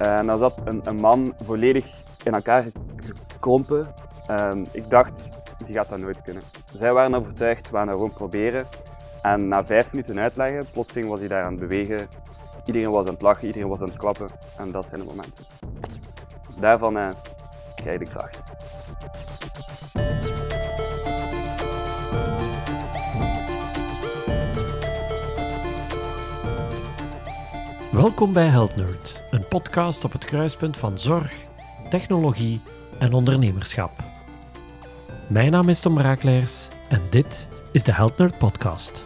En 0.00 0.26
dan 0.26 0.38
zat 0.38 0.58
een, 0.64 0.80
een 0.84 0.96
man 0.96 1.34
volledig 1.42 1.86
in 2.22 2.34
elkaar 2.34 2.64
gekrompen. 3.26 3.94
Ehm, 4.26 4.64
ik 4.72 4.90
dacht, 4.90 5.30
die 5.64 5.76
gaat 5.76 5.88
dat 5.88 5.98
nooit 5.98 6.22
kunnen. 6.22 6.42
Zij 6.72 6.92
waren 6.92 7.14
overtuigd, 7.14 7.70
we 7.70 7.76
gaan 7.76 7.86
dat 7.86 7.94
gewoon 7.94 8.12
proberen. 8.12 8.66
En 9.22 9.48
na 9.48 9.64
vijf 9.64 9.92
minuten 9.92 10.18
uitleggen, 10.18 10.66
plotseling 10.72 11.08
was 11.08 11.18
hij 11.18 11.28
daar 11.28 11.44
aan 11.44 11.50
het 11.50 11.60
bewegen. 11.60 12.08
Iedereen 12.64 12.90
was 12.90 13.06
aan 13.06 13.12
het 13.12 13.22
lachen, 13.22 13.46
iedereen 13.46 13.68
was 13.68 13.80
aan 13.80 13.88
het 13.88 13.98
klappen. 13.98 14.28
En 14.58 14.72
dat 14.72 14.86
zijn 14.86 15.00
de 15.00 15.06
momenten. 15.06 15.44
Daarvan 16.60 16.98
eh, 16.98 17.08
krijg 17.74 17.98
je 17.98 18.04
de 18.04 18.10
kracht. 18.10 18.49
Welkom 27.90 28.32
bij 28.32 28.46
Health 28.46 28.76
Nerd, 28.76 29.22
een 29.30 29.48
podcast 29.48 30.04
op 30.04 30.12
het 30.12 30.24
kruispunt 30.24 30.76
van 30.76 30.98
zorg, 30.98 31.44
technologie 31.88 32.60
en 32.98 33.12
ondernemerschap. 33.12 33.90
Mijn 35.26 35.50
naam 35.50 35.68
is 35.68 35.80
Tom 35.80 35.98
Raakleers 35.98 36.68
en 36.88 37.00
dit 37.10 37.48
is 37.72 37.82
de 37.82 37.92
Health 37.92 38.18
Nerd 38.18 38.38
Podcast. 38.38 39.04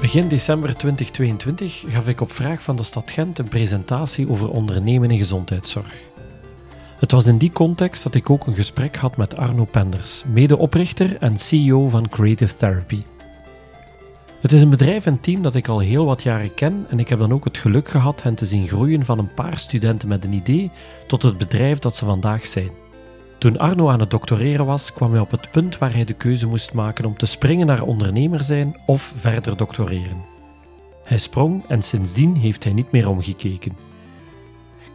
Begin 0.00 0.28
december 0.28 0.76
2022 0.76 1.84
gaf 1.88 2.08
ik 2.08 2.20
op 2.20 2.32
vraag 2.32 2.62
van 2.62 2.76
de 2.76 2.82
stad 2.82 3.10
Gent 3.10 3.38
een 3.38 3.48
presentatie 3.48 4.30
over 4.30 4.50
ondernemen 4.50 5.10
in 5.10 5.18
gezondheidszorg. 5.18 6.17
Het 6.98 7.12
was 7.12 7.26
in 7.26 7.38
die 7.38 7.52
context 7.52 8.02
dat 8.02 8.14
ik 8.14 8.30
ook 8.30 8.46
een 8.46 8.54
gesprek 8.54 8.96
had 8.96 9.16
met 9.16 9.36
Arno 9.36 9.64
Penders, 9.64 10.22
medeoprichter 10.26 11.16
en 11.20 11.36
CEO 11.36 11.88
van 11.88 12.08
Creative 12.08 12.56
Therapy. 12.56 13.02
Het 14.40 14.52
is 14.52 14.62
een 14.62 14.70
bedrijf 14.70 15.06
en 15.06 15.20
team 15.20 15.42
dat 15.42 15.54
ik 15.54 15.68
al 15.68 15.78
heel 15.78 16.04
wat 16.04 16.22
jaren 16.22 16.54
ken 16.54 16.86
en 16.88 16.98
ik 16.98 17.08
heb 17.08 17.18
dan 17.18 17.32
ook 17.32 17.44
het 17.44 17.58
geluk 17.58 17.88
gehad 17.88 18.22
hen 18.22 18.34
te 18.34 18.46
zien 18.46 18.68
groeien 18.68 19.04
van 19.04 19.18
een 19.18 19.34
paar 19.34 19.58
studenten 19.58 20.08
met 20.08 20.24
een 20.24 20.32
idee 20.32 20.70
tot 21.06 21.22
het 21.22 21.38
bedrijf 21.38 21.78
dat 21.78 21.96
ze 21.96 22.04
vandaag 22.04 22.46
zijn. 22.46 22.70
Toen 23.38 23.58
Arno 23.58 23.88
aan 23.88 24.00
het 24.00 24.10
doctoreren 24.10 24.66
was, 24.66 24.92
kwam 24.92 25.10
hij 25.10 25.20
op 25.20 25.30
het 25.30 25.50
punt 25.50 25.78
waar 25.78 25.94
hij 25.94 26.04
de 26.04 26.14
keuze 26.14 26.46
moest 26.46 26.72
maken 26.72 27.04
om 27.04 27.16
te 27.16 27.26
springen 27.26 27.66
naar 27.66 27.82
ondernemer 27.82 28.40
zijn 28.40 28.76
of 28.86 29.12
verder 29.16 29.56
doctoreren. 29.56 30.24
Hij 31.04 31.18
sprong 31.18 31.62
en 31.68 31.82
sindsdien 31.82 32.36
heeft 32.36 32.64
hij 32.64 32.72
niet 32.72 32.90
meer 32.90 33.08
omgekeken. 33.08 33.87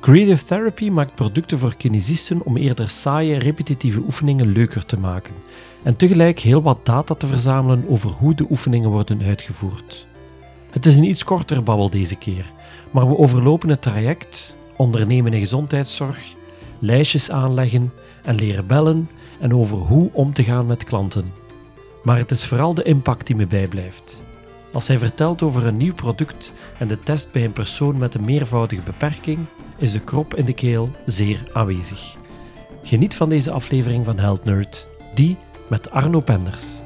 Creative 0.04 0.46
Therapy 0.46 0.90
maakt 0.90 1.16
producten 1.16 1.60
voor 1.60 1.76
kinesisten 1.76 2.46
om 2.46 2.58
eerder 2.58 2.90
saaie, 2.90 3.40
repetitieve 3.40 4.00
oefeningen 4.00 4.52
leuker 4.52 4.86
te 4.86 4.98
maken 4.98 5.34
en 5.84 5.96
tegelijk 5.96 6.40
heel 6.40 6.62
wat 6.62 6.86
data 6.86 7.16
te 7.16 7.28
verzamelen 7.28 7.86
over 7.88 8.10
hoe 8.10 8.36
de 8.36 8.46
oefeningen 8.50 8.90
worden 8.90 9.22
uitgevoerd. 9.24 10.08
Het 10.70 10.86
is 10.86 10.96
een 10.96 11.04
iets 11.04 11.24
korter 11.24 11.64
babbel 11.64 11.90
deze 11.90 12.16
keer, 12.16 12.52
maar 12.92 13.08
we 13.08 13.18
overlopen 13.18 13.70
het 13.70 13.82
traject, 13.82 14.56
ondernemen 14.76 15.34
in 15.34 15.40
gezondheidszorg, 15.40 16.34
lijstjes 16.80 17.32
aanleggen 17.32 17.94
en 18.24 18.36
leren 18.36 18.68
bellen 18.68 19.10
en 19.40 19.56
over 19.56 19.78
hoe 19.78 20.10
om 20.14 20.34
te 20.34 20.44
gaan 20.44 20.66
met 20.66 20.84
klanten. 20.84 21.32
Maar 22.04 22.18
het 22.18 22.32
is 22.32 22.46
vooral 22.46 22.74
de 22.74 22.84
impact 22.84 23.28
die 23.28 23.36
me 23.36 23.48
bijblijft. 23.48 24.24
Als 24.74 24.88
hij 24.88 24.98
vertelt 24.98 25.42
over 25.42 25.66
een 25.66 25.78
nieuw 25.78 25.94
product 25.94 26.52
en 26.78 26.88
de 26.88 27.00
test 27.04 27.32
bij 27.32 27.44
een 27.44 27.54
persoon 27.54 27.98
met 27.98 28.14
een 28.14 28.26
meervoudige 28.26 28.82
beperking, 28.82 29.40
is 29.78 29.92
de 29.92 30.04
krop 30.04 30.34
in 30.36 30.46
de 30.46 30.54
keel 30.54 30.90
zeer 31.06 31.50
aanwezig. 31.54 32.18
Geniet 32.84 33.16
van 33.16 33.30
deze 33.30 33.52
aflevering 33.52 34.06
van 34.06 34.20
Health 34.20 34.44
Nerd, 34.44 34.88
die 35.14 35.38
met 35.70 35.92
Arno 35.92 36.20
Penders. 36.20 36.80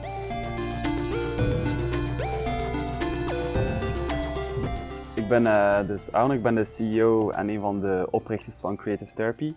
Ik 5.16 5.28
ben 5.28 5.44
uh, 5.44 5.88
dus 5.88 6.12
Arno, 6.12 6.34
ik 6.34 6.42
ben 6.42 6.56
de 6.56 6.64
CEO 6.64 7.30
en 7.30 7.50
een 7.50 7.60
van 7.60 7.80
de 7.80 8.08
oprichters 8.12 8.56
van 8.56 8.76
Creative 8.76 9.14
Therapy. 9.14 9.54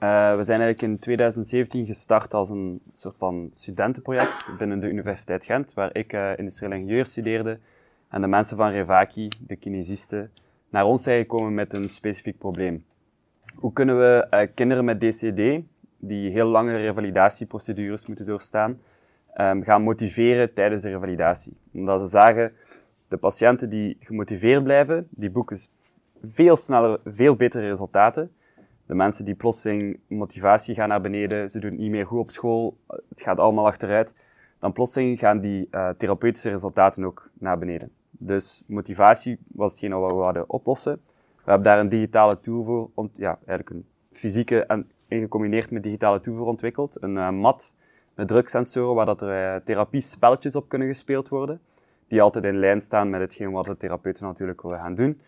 Uh, 0.00 0.36
we 0.36 0.44
zijn 0.44 0.60
eigenlijk 0.60 0.82
in 0.82 0.98
2017 0.98 1.86
gestart 1.86 2.34
als 2.34 2.50
een 2.50 2.80
soort 2.92 3.16
van 3.16 3.48
studentenproject 3.50 4.48
binnen 4.58 4.80
de 4.80 4.88
Universiteit 4.88 5.44
Gent, 5.44 5.74
waar 5.74 5.96
ik 5.96 6.12
uh, 6.12 6.38
industrieel 6.38 6.72
ingenieur 6.72 7.04
studeerde 7.04 7.58
en 8.08 8.20
de 8.20 8.26
mensen 8.26 8.56
van 8.56 8.70
Revaki, 8.70 9.28
de 9.46 9.56
kinesisten, 9.56 10.30
naar 10.74 10.86
ons 10.86 11.02
zijn 11.02 11.20
gekomen 11.20 11.54
met 11.54 11.72
een 11.72 11.88
specifiek 11.88 12.38
probleem. 12.38 12.84
Hoe 13.54 13.72
kunnen 13.72 13.98
we 13.98 14.26
uh, 14.30 14.40
kinderen 14.54 14.84
met 14.84 15.00
DCD, 15.00 15.62
die 15.98 16.30
heel 16.30 16.46
lange 16.46 16.76
revalidatieprocedures 16.76 18.06
moeten 18.06 18.26
doorstaan, 18.26 18.80
um, 19.36 19.62
gaan 19.62 19.82
motiveren 19.82 20.54
tijdens 20.54 20.82
de 20.82 20.88
revalidatie? 20.88 21.56
Omdat 21.72 22.00
ze 22.00 22.06
zagen, 22.06 22.52
de 23.08 23.16
patiënten 23.16 23.70
die 23.70 23.96
gemotiveerd 24.00 24.62
blijven, 24.62 25.08
die 25.10 25.30
boeken 25.30 25.58
veel 26.22 26.56
sneller, 26.56 27.00
veel 27.04 27.36
betere 27.36 27.66
resultaten. 27.66 28.32
De 28.86 28.94
mensen 28.94 29.24
die 29.24 29.34
plotseling 29.34 29.98
motivatie 30.06 30.74
gaan 30.74 30.88
naar 30.88 31.00
beneden, 31.00 31.50
ze 31.50 31.58
doen 31.58 31.76
niet 31.76 31.90
meer 31.90 32.06
goed 32.06 32.18
op 32.18 32.30
school, 32.30 32.76
het 33.08 33.22
gaat 33.22 33.38
allemaal 33.38 33.66
achteruit, 33.66 34.14
dan 34.58 34.72
plotseling 34.72 35.18
gaan 35.18 35.40
die 35.40 35.68
uh, 35.70 35.88
therapeutische 35.88 36.50
resultaten 36.50 37.04
ook 37.04 37.30
naar 37.38 37.58
beneden. 37.58 37.90
Dus 38.26 38.62
motivatie 38.66 39.38
was 39.46 39.70
hetgeen 39.70 39.98
wat 39.98 40.12
we 40.12 40.22
hadden 40.22 40.50
oplossen. 40.50 41.00
We 41.36 41.50
hebben 41.50 41.62
daar 41.62 41.78
een 41.78 41.88
digitale 41.88 42.40
tool 42.40 42.64
voor, 42.64 43.08
ja, 43.14 43.38
eigenlijk 43.46 43.70
een 43.70 43.86
fysieke 44.12 44.66
en 44.66 44.86
gecombineerd 45.08 45.70
met 45.70 45.82
digitale 45.82 46.20
tool 46.20 46.36
voor 46.36 46.46
ontwikkeld. 46.46 47.02
Een 47.02 47.16
uh, 47.16 47.30
mat 47.30 47.74
met 48.14 48.28
druksensoren 48.28 48.94
waar 48.94 49.06
dat 49.06 49.22
er 49.22 49.54
uh, 49.54 49.60
therapiespelletjes 49.64 50.56
op 50.56 50.68
kunnen 50.68 50.88
gespeeld 50.88 51.28
worden. 51.28 51.60
Die 52.08 52.22
altijd 52.22 52.44
in 52.44 52.58
lijn 52.58 52.80
staan 52.80 53.10
met 53.10 53.20
hetgeen 53.20 53.52
wat 53.52 53.64
de 53.64 53.76
therapeuten 53.76 54.24
natuurlijk 54.24 54.62
willen 54.62 54.78
gaan 54.78 54.94
doen. 54.94 55.20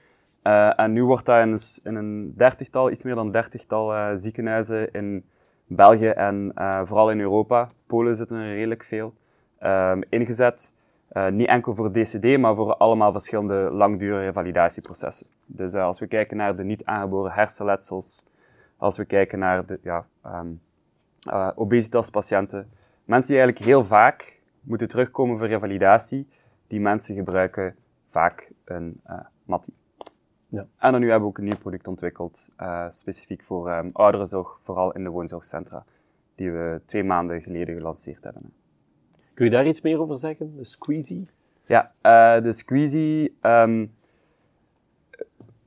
Uh, 0.42 0.80
en 0.80 0.92
nu 0.92 1.04
wordt 1.04 1.26
dat 1.26 1.40
in 1.40 1.52
een, 1.52 1.60
in 1.82 1.94
een 1.94 2.34
dertigtal, 2.36 2.90
iets 2.90 3.02
meer 3.02 3.14
dan 3.14 3.30
dertigtal 3.30 4.16
ziekenhuizen 4.16 4.92
in 4.92 5.24
België 5.66 6.08
en 6.08 6.52
vooral 6.84 7.10
in 7.10 7.20
Europa, 7.20 7.70
Polen 7.86 8.16
zitten 8.16 8.36
er 8.36 8.54
redelijk 8.54 8.84
veel, 8.84 9.14
ehm, 9.58 10.00
ingezet. 10.08 10.74
Uh, 11.12 11.28
niet 11.28 11.48
enkel 11.48 11.74
voor 11.74 11.92
DCD, 11.92 12.38
maar 12.38 12.54
voor 12.54 12.76
allemaal 12.76 13.12
verschillende 13.12 13.70
langdurige 13.72 14.32
validatieprocessen. 14.32 15.26
Dus 15.46 15.74
uh, 15.74 15.84
als 15.84 15.98
we 15.98 16.06
kijken 16.06 16.36
naar 16.36 16.56
de 16.56 16.64
niet 16.64 16.84
aangeboren 16.84 17.32
hersenletsels, 17.32 18.24
als 18.76 18.96
we 18.96 19.04
kijken 19.04 19.38
naar 19.38 19.66
de 19.66 19.78
ja, 19.82 20.06
um, 20.26 20.60
uh, 21.28 21.50
obesitaspatiënten, 21.54 22.70
mensen 23.04 23.32
die 23.32 23.42
eigenlijk 23.42 23.70
heel 23.70 23.84
vaak 23.84 24.42
moeten 24.60 24.88
terugkomen 24.88 25.38
voor 25.38 25.46
revalidatie, 25.46 26.28
die 26.66 26.80
mensen 26.80 27.14
gebruiken 27.14 27.76
vaak 28.10 28.50
een 28.64 29.00
MATI. 29.44 29.72
Ja. 30.48 30.66
En 30.78 30.92
dan 30.92 31.00
nu 31.00 31.10
hebben 31.10 31.22
we 31.22 31.28
ook 31.28 31.38
een 31.38 31.44
nieuw 31.44 31.58
product 31.58 31.88
ontwikkeld, 31.88 32.48
specifiek 32.88 33.42
voor 33.42 33.70
um, 33.70 33.90
ouderenzorg, 33.92 34.58
vooral 34.62 34.92
in 34.92 35.04
de 35.04 35.10
woonzorgcentra, 35.10 35.84
die 36.34 36.50
we 36.50 36.80
twee 36.86 37.04
maanden 37.04 37.42
geleden 37.42 37.76
gelanceerd 37.76 38.24
hebben. 38.24 38.52
Kun 39.36 39.44
je 39.44 39.50
daar 39.50 39.66
iets 39.66 39.80
meer 39.80 40.00
over 40.00 40.18
zeggen, 40.18 40.56
de 40.56 40.64
Squeezy? 40.64 41.22
Ja, 41.66 41.92
uh, 42.02 42.42
de 42.42 42.52
Squeezy 42.52 43.32
um, 43.42 43.94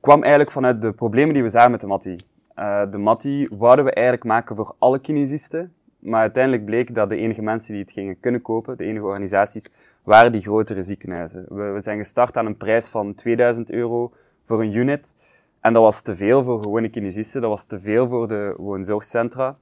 kwam 0.00 0.20
eigenlijk 0.20 0.50
vanuit 0.50 0.82
de 0.82 0.92
problemen 0.92 1.34
die 1.34 1.42
we 1.42 1.48
zagen 1.48 1.70
met 1.70 1.80
de 1.80 1.86
Matti. 1.86 2.16
Uh, 2.56 2.90
de 2.90 2.98
Matti 2.98 3.48
wouden 3.50 3.84
we 3.84 3.92
eigenlijk 3.92 4.24
maken 4.26 4.56
voor 4.56 4.74
alle 4.78 4.98
kinesisten, 4.98 5.72
maar 5.98 6.20
uiteindelijk 6.20 6.64
bleek 6.64 6.94
dat 6.94 7.08
de 7.08 7.16
enige 7.16 7.42
mensen 7.42 7.72
die 7.72 7.82
het 7.82 7.92
gingen 7.92 8.20
kunnen 8.20 8.42
kopen, 8.42 8.76
de 8.76 8.84
enige 8.84 9.04
organisaties, 9.04 9.68
waren 10.02 10.32
die 10.32 10.42
grotere 10.42 10.82
ziekenhuizen. 10.82 11.46
We, 11.48 11.62
we 11.62 11.80
zijn 11.80 11.98
gestart 11.98 12.36
aan 12.36 12.46
een 12.46 12.56
prijs 12.56 12.86
van 12.86 13.14
2000 13.14 13.70
euro 13.70 14.12
voor 14.46 14.60
een 14.62 14.74
unit. 14.74 15.14
En 15.60 15.72
dat 15.72 15.82
was 15.82 16.02
te 16.02 16.16
veel 16.16 16.44
voor 16.44 16.62
gewone 16.62 16.88
kinesisten, 16.88 17.40
dat 17.40 17.50
was 17.50 17.64
te 17.64 17.80
veel 17.80 18.08
voor 18.08 18.28
de 18.28 18.54
woonzorgcentra. 18.56 19.58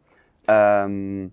Um, 0.47 1.33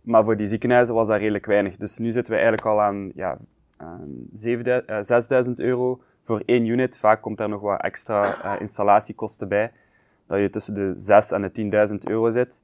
maar 0.00 0.24
voor 0.24 0.36
die 0.36 0.46
ziekenhuizen 0.46 0.94
was 0.94 1.08
dat 1.08 1.18
redelijk 1.18 1.46
weinig. 1.46 1.76
Dus 1.76 1.98
nu 1.98 2.10
zitten 2.10 2.32
we 2.32 2.38
eigenlijk 2.38 2.66
al 2.68 2.80
aan, 2.80 3.10
ja, 3.14 3.38
aan 3.76 4.28
6000 4.32 5.60
uh, 5.60 5.66
euro 5.66 6.00
voor 6.24 6.42
één 6.44 6.66
unit. 6.66 6.98
Vaak 6.98 7.22
komt 7.22 7.38
daar 7.38 7.48
nog 7.48 7.60
wat 7.60 7.80
extra 7.80 8.44
uh, 8.44 8.60
installatiekosten 8.60 9.48
bij. 9.48 9.72
Dat 10.26 10.38
je 10.38 10.50
tussen 10.50 10.74
de 10.74 10.92
6 10.96 11.30
en 11.30 11.42
de 11.42 11.88
10.000 11.90 11.94
euro 11.98 12.30
zit. 12.30 12.62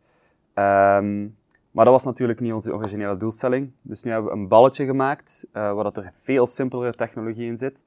Um, 0.55 1.37
maar 1.71 1.85
dat 1.85 1.95
was 1.95 2.05
natuurlijk 2.05 2.41
niet 2.41 2.53
onze 2.53 2.75
originele 2.75 3.17
doelstelling. 3.17 3.71
Dus 3.83 4.03
nu 4.03 4.11
hebben 4.11 4.31
we 4.31 4.37
een 4.37 4.49
balletje 4.49 4.85
gemaakt, 4.85 5.47
uh, 5.49 5.53
waar 5.53 5.85
dat 5.85 5.97
er 5.97 6.11
veel 6.15 6.47
simpelere 6.47 6.93
technologie 6.93 7.47
in 7.47 7.57
zit, 7.57 7.85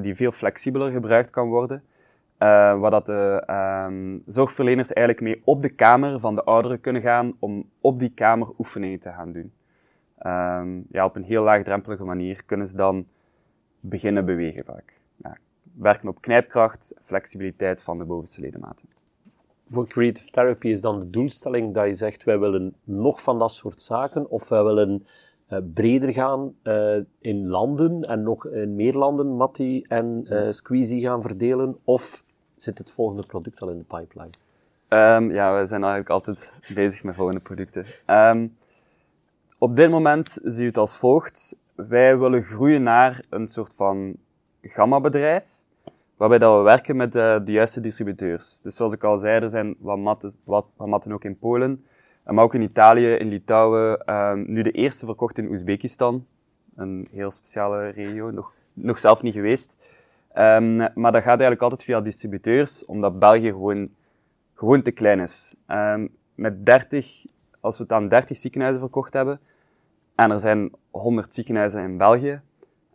die 0.00 0.14
veel 0.14 0.32
flexibeler 0.32 0.90
gebruikt 0.90 1.30
kan 1.30 1.48
worden. 1.48 1.84
Uh, 2.44 2.80
waar 2.80 2.90
dat 2.90 3.06
de 3.06 3.44
um, 3.86 4.22
zorgverleners 4.26 4.92
eigenlijk 4.92 5.26
mee 5.26 5.42
op 5.44 5.62
de 5.62 5.68
kamer 5.68 6.20
van 6.20 6.34
de 6.34 6.44
ouderen 6.44 6.80
kunnen 6.80 7.02
gaan 7.02 7.36
om 7.38 7.70
op 7.80 7.98
die 7.98 8.12
kamer 8.14 8.48
oefeningen 8.58 8.98
te 8.98 9.08
gaan 9.08 9.32
doen. 9.32 9.52
Um, 10.26 10.86
ja, 10.90 11.04
op 11.04 11.16
een 11.16 11.24
heel 11.24 11.42
laagdrempelige 11.42 12.04
manier 12.04 12.44
kunnen 12.44 12.66
ze 12.66 12.76
dan 12.76 13.06
beginnen 13.80 14.24
bewegen 14.24 14.64
vaak. 14.64 15.00
Ja, 15.16 15.36
werken 15.72 16.08
op 16.08 16.20
knijpkracht, 16.20 16.94
flexibiliteit 17.02 17.82
van 17.82 17.98
de 17.98 18.04
bovenste 18.04 18.40
ledematen. 18.40 18.88
Voor 19.66 19.86
creative 19.86 20.30
therapy 20.30 20.68
is 20.68 20.80
dan 20.80 21.00
de 21.00 21.10
doelstelling 21.10 21.74
dat 21.74 21.86
je 21.86 21.94
zegt, 21.94 22.24
wij 22.24 22.38
willen 22.38 22.74
nog 22.84 23.22
van 23.22 23.38
dat 23.38 23.52
soort 23.52 23.82
zaken, 23.82 24.30
of 24.30 24.48
wij 24.48 24.64
willen 24.64 25.06
breder 25.74 26.12
gaan 26.12 26.54
in 27.18 27.46
landen 27.46 28.02
en 28.02 28.22
nog 28.22 28.46
in 28.46 28.74
meer 28.74 28.94
landen 28.94 29.36
Matti 29.36 29.82
en 29.82 30.26
Squeezie 30.50 31.00
gaan 31.00 31.22
verdelen? 31.22 31.76
Of 31.84 32.23
zit 32.56 32.78
het 32.78 32.90
volgende 32.90 33.26
product 33.26 33.60
al 33.60 33.68
in 33.68 33.78
de 33.78 33.96
pipeline? 33.98 34.30
Um, 34.88 35.32
ja, 35.32 35.60
we 35.60 35.66
zijn 35.66 35.82
eigenlijk 35.82 36.10
altijd 36.10 36.52
bezig 36.74 37.02
met 37.02 37.14
volgende 37.14 37.40
producten. 37.40 37.86
Um, 38.06 38.56
op 39.58 39.76
dit 39.76 39.90
moment 39.90 40.38
zie 40.42 40.60
je 40.60 40.68
het 40.68 40.76
als 40.76 40.96
volgt. 40.96 41.58
Wij 41.74 42.18
willen 42.18 42.42
groeien 42.42 42.82
naar 42.82 43.24
een 43.30 43.46
soort 43.46 43.74
van 43.74 44.16
gamma-bedrijf, 44.62 45.44
waarbij 46.16 46.38
dat 46.38 46.56
we 46.56 46.62
werken 46.62 46.96
met 46.96 47.12
de, 47.12 47.40
de, 47.44 47.52
juiste 47.52 47.80
distributeurs. 47.80 48.60
Dus 48.60 48.76
zoals 48.76 48.92
ik 48.92 49.04
al 49.04 49.18
zei, 49.18 49.42
er 49.42 49.50
zijn 49.50 49.76
wat 49.78 49.98
matten, 49.98 50.34
wat, 50.44 50.66
wat 50.76 51.10
ook 51.10 51.24
in 51.24 51.38
Polen, 51.38 51.84
maar 52.24 52.44
ook 52.44 52.54
in 52.54 52.62
Italië, 52.62 53.14
in 53.14 53.28
Litouwen. 53.28 54.14
Um, 54.14 54.44
nu 54.46 54.62
de 54.62 54.70
eerste 54.70 55.06
verkocht 55.06 55.38
in 55.38 55.48
Oezbekistan, 55.48 56.26
een 56.76 57.08
heel 57.10 57.30
speciale 57.30 57.88
regio, 57.88 58.30
nog, 58.30 58.52
nog 58.72 58.98
zelf 58.98 59.22
niet 59.22 59.34
geweest. 59.34 59.76
Um, 60.38 60.76
maar 60.76 61.12
dat 61.12 61.22
gaat 61.22 61.26
eigenlijk 61.26 61.62
altijd 61.62 61.82
via 61.82 62.00
distributeurs, 62.00 62.84
omdat 62.84 63.18
België 63.18 63.48
gewoon, 63.48 63.88
gewoon 64.54 64.82
te 64.82 64.90
klein 64.90 65.20
is. 65.20 65.56
Um, 65.68 66.08
met 66.34 66.66
30, 66.66 67.24
als 67.60 67.76
we 67.76 67.82
het 67.82 67.92
aan 67.92 68.08
30 68.08 68.36
ziekenhuizen 68.36 68.82
verkocht 68.82 69.12
hebben, 69.12 69.40
en 70.14 70.30
er 70.30 70.38
zijn 70.38 70.70
100 70.90 71.34
ziekenhuizen 71.34 71.82
in 71.82 71.96
België, 71.96 72.40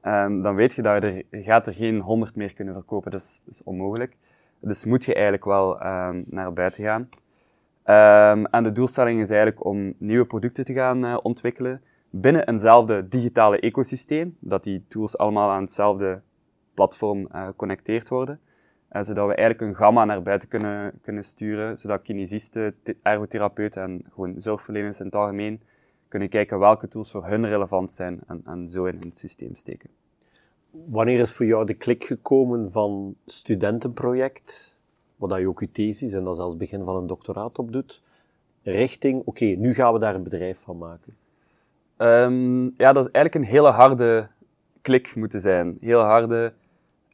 um, 0.03 0.41
dan 0.41 0.55
weet 0.55 0.73
je 0.73 0.81
dat 0.81 1.03
je, 1.03 1.25
er, 1.29 1.41
gaat 1.41 1.67
er 1.67 1.73
geen 1.73 1.99
100 1.99 2.35
meer 2.35 2.53
kunnen 2.53 2.73
verkopen. 2.73 3.11
Dat 3.11 3.41
is, 3.47 3.61
onmogelijk. 3.63 4.15
Dus 4.59 4.85
moet 4.85 5.05
je 5.05 5.13
eigenlijk 5.13 5.45
wel 5.45 5.77
naar 6.25 6.53
buiten 6.53 6.83
gaan. 6.83 7.09
En 8.51 8.63
de 8.63 8.71
doelstelling 8.71 9.19
is 9.19 9.29
eigenlijk 9.29 9.65
om 9.65 9.93
nieuwe 9.97 10.25
producten 10.25 10.65
te 10.65 10.73
gaan 10.73 11.05
uh, 11.05 11.17
ontwikkelen 11.21 11.81
binnen 12.09 12.47
eenzelfde 12.47 13.07
digitale 13.07 13.59
ecosysteem, 13.59 14.37
dat 14.39 14.63
die 14.63 14.85
tools 14.87 15.17
allemaal 15.17 15.49
aan 15.49 15.61
hetzelfde 15.61 16.21
platform 16.79 17.27
uh, 17.35 17.47
connecteerd 17.55 18.09
worden. 18.09 18.39
Uh, 18.91 19.01
zodat 19.01 19.27
we 19.27 19.35
eigenlijk 19.35 19.69
een 19.69 19.75
gamma 19.75 20.05
naar 20.05 20.21
buiten 20.21 20.49
kunnen, 20.49 20.99
kunnen 21.01 21.23
sturen, 21.23 21.77
zodat 21.77 22.01
kinesisten, 22.01 22.75
ergotherapeuten 23.01 23.83
en 23.83 24.05
gewoon 24.13 24.33
zorgverleners 24.37 24.99
in 24.99 25.05
het 25.05 25.15
algemeen 25.15 25.61
kunnen 26.07 26.29
kijken 26.29 26.59
welke 26.59 26.87
tools 26.87 27.11
voor 27.11 27.25
hun 27.25 27.45
relevant 27.45 27.91
zijn 27.91 28.19
en, 28.27 28.41
en 28.45 28.69
zo 28.69 28.85
in 28.85 28.97
hun 28.99 29.11
systeem 29.13 29.55
steken. 29.55 29.89
Wanneer 30.71 31.19
is 31.19 31.33
voor 31.33 31.45
jou 31.45 31.65
de 31.65 31.73
klik 31.73 32.03
gekomen 32.03 32.71
van 32.71 33.15
studentenproject, 33.25 34.79
wat 35.15 35.39
je 35.39 35.47
ook 35.47 35.59
je 35.59 35.71
thesis 35.71 36.13
en 36.13 36.23
dat 36.23 36.35
zelfs 36.35 36.57
begin 36.57 36.83
van 36.83 36.95
een 36.95 37.07
doctoraat 37.07 37.59
op 37.59 37.71
doet, 37.71 38.03
richting, 38.63 39.21
oké, 39.25 39.45
nu 39.45 39.73
gaan 39.73 39.93
we 39.93 39.99
daar 39.99 40.15
een 40.15 40.23
bedrijf 40.23 40.59
van 40.59 40.77
maken? 40.77 41.15
Um, 41.97 42.73
ja, 42.77 42.93
dat 42.93 43.05
is 43.05 43.11
eigenlijk 43.11 43.35
een 43.35 43.51
hele 43.51 43.69
harde 43.69 44.27
klik 44.81 45.15
moeten 45.15 45.41
zijn. 45.41 45.77
Heel 45.81 46.01
harde 46.01 46.53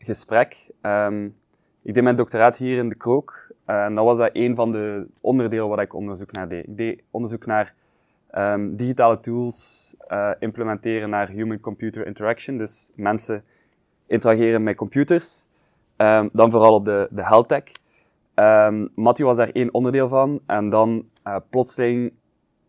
gesprek. 0.05 0.69
Um, 0.81 1.35
ik 1.83 1.93
deed 1.93 2.03
mijn 2.03 2.15
doctoraat 2.15 2.57
hier 2.57 2.77
in 2.77 2.89
de 2.89 2.95
Krook. 2.95 3.51
en 3.65 3.95
dat 3.95 4.05
was 4.05 4.17
dat 4.17 4.29
een 4.33 4.55
van 4.55 4.71
de 4.71 5.07
onderdelen 5.21 5.67
waar 5.67 5.81
ik 5.81 5.93
onderzoek 5.93 6.31
naar 6.31 6.47
deed. 6.47 6.67
Ik 6.67 6.77
deed 6.77 7.03
onderzoek 7.11 7.45
naar 7.45 7.75
um, 8.37 8.75
digitale 8.75 9.19
tools 9.19 9.93
uh, 10.11 10.31
implementeren 10.39 11.09
naar 11.09 11.29
human-computer 11.29 12.05
interaction. 12.05 12.57
Dus 12.57 12.91
mensen 12.95 13.43
interageren 14.07 14.63
met 14.63 14.75
computers. 14.75 15.47
Um, 15.97 16.29
dan 16.33 16.51
vooral 16.51 16.73
op 16.73 16.85
de, 16.85 17.07
de 17.11 17.23
health 17.23 17.47
tech. 17.47 17.63
Um, 18.35 18.91
was 18.95 19.37
daar 19.37 19.49
één 19.49 19.73
onderdeel 19.73 20.07
van. 20.07 20.41
En 20.45 20.69
dan 20.69 21.09
uh, 21.27 21.35
plotseling 21.49 22.13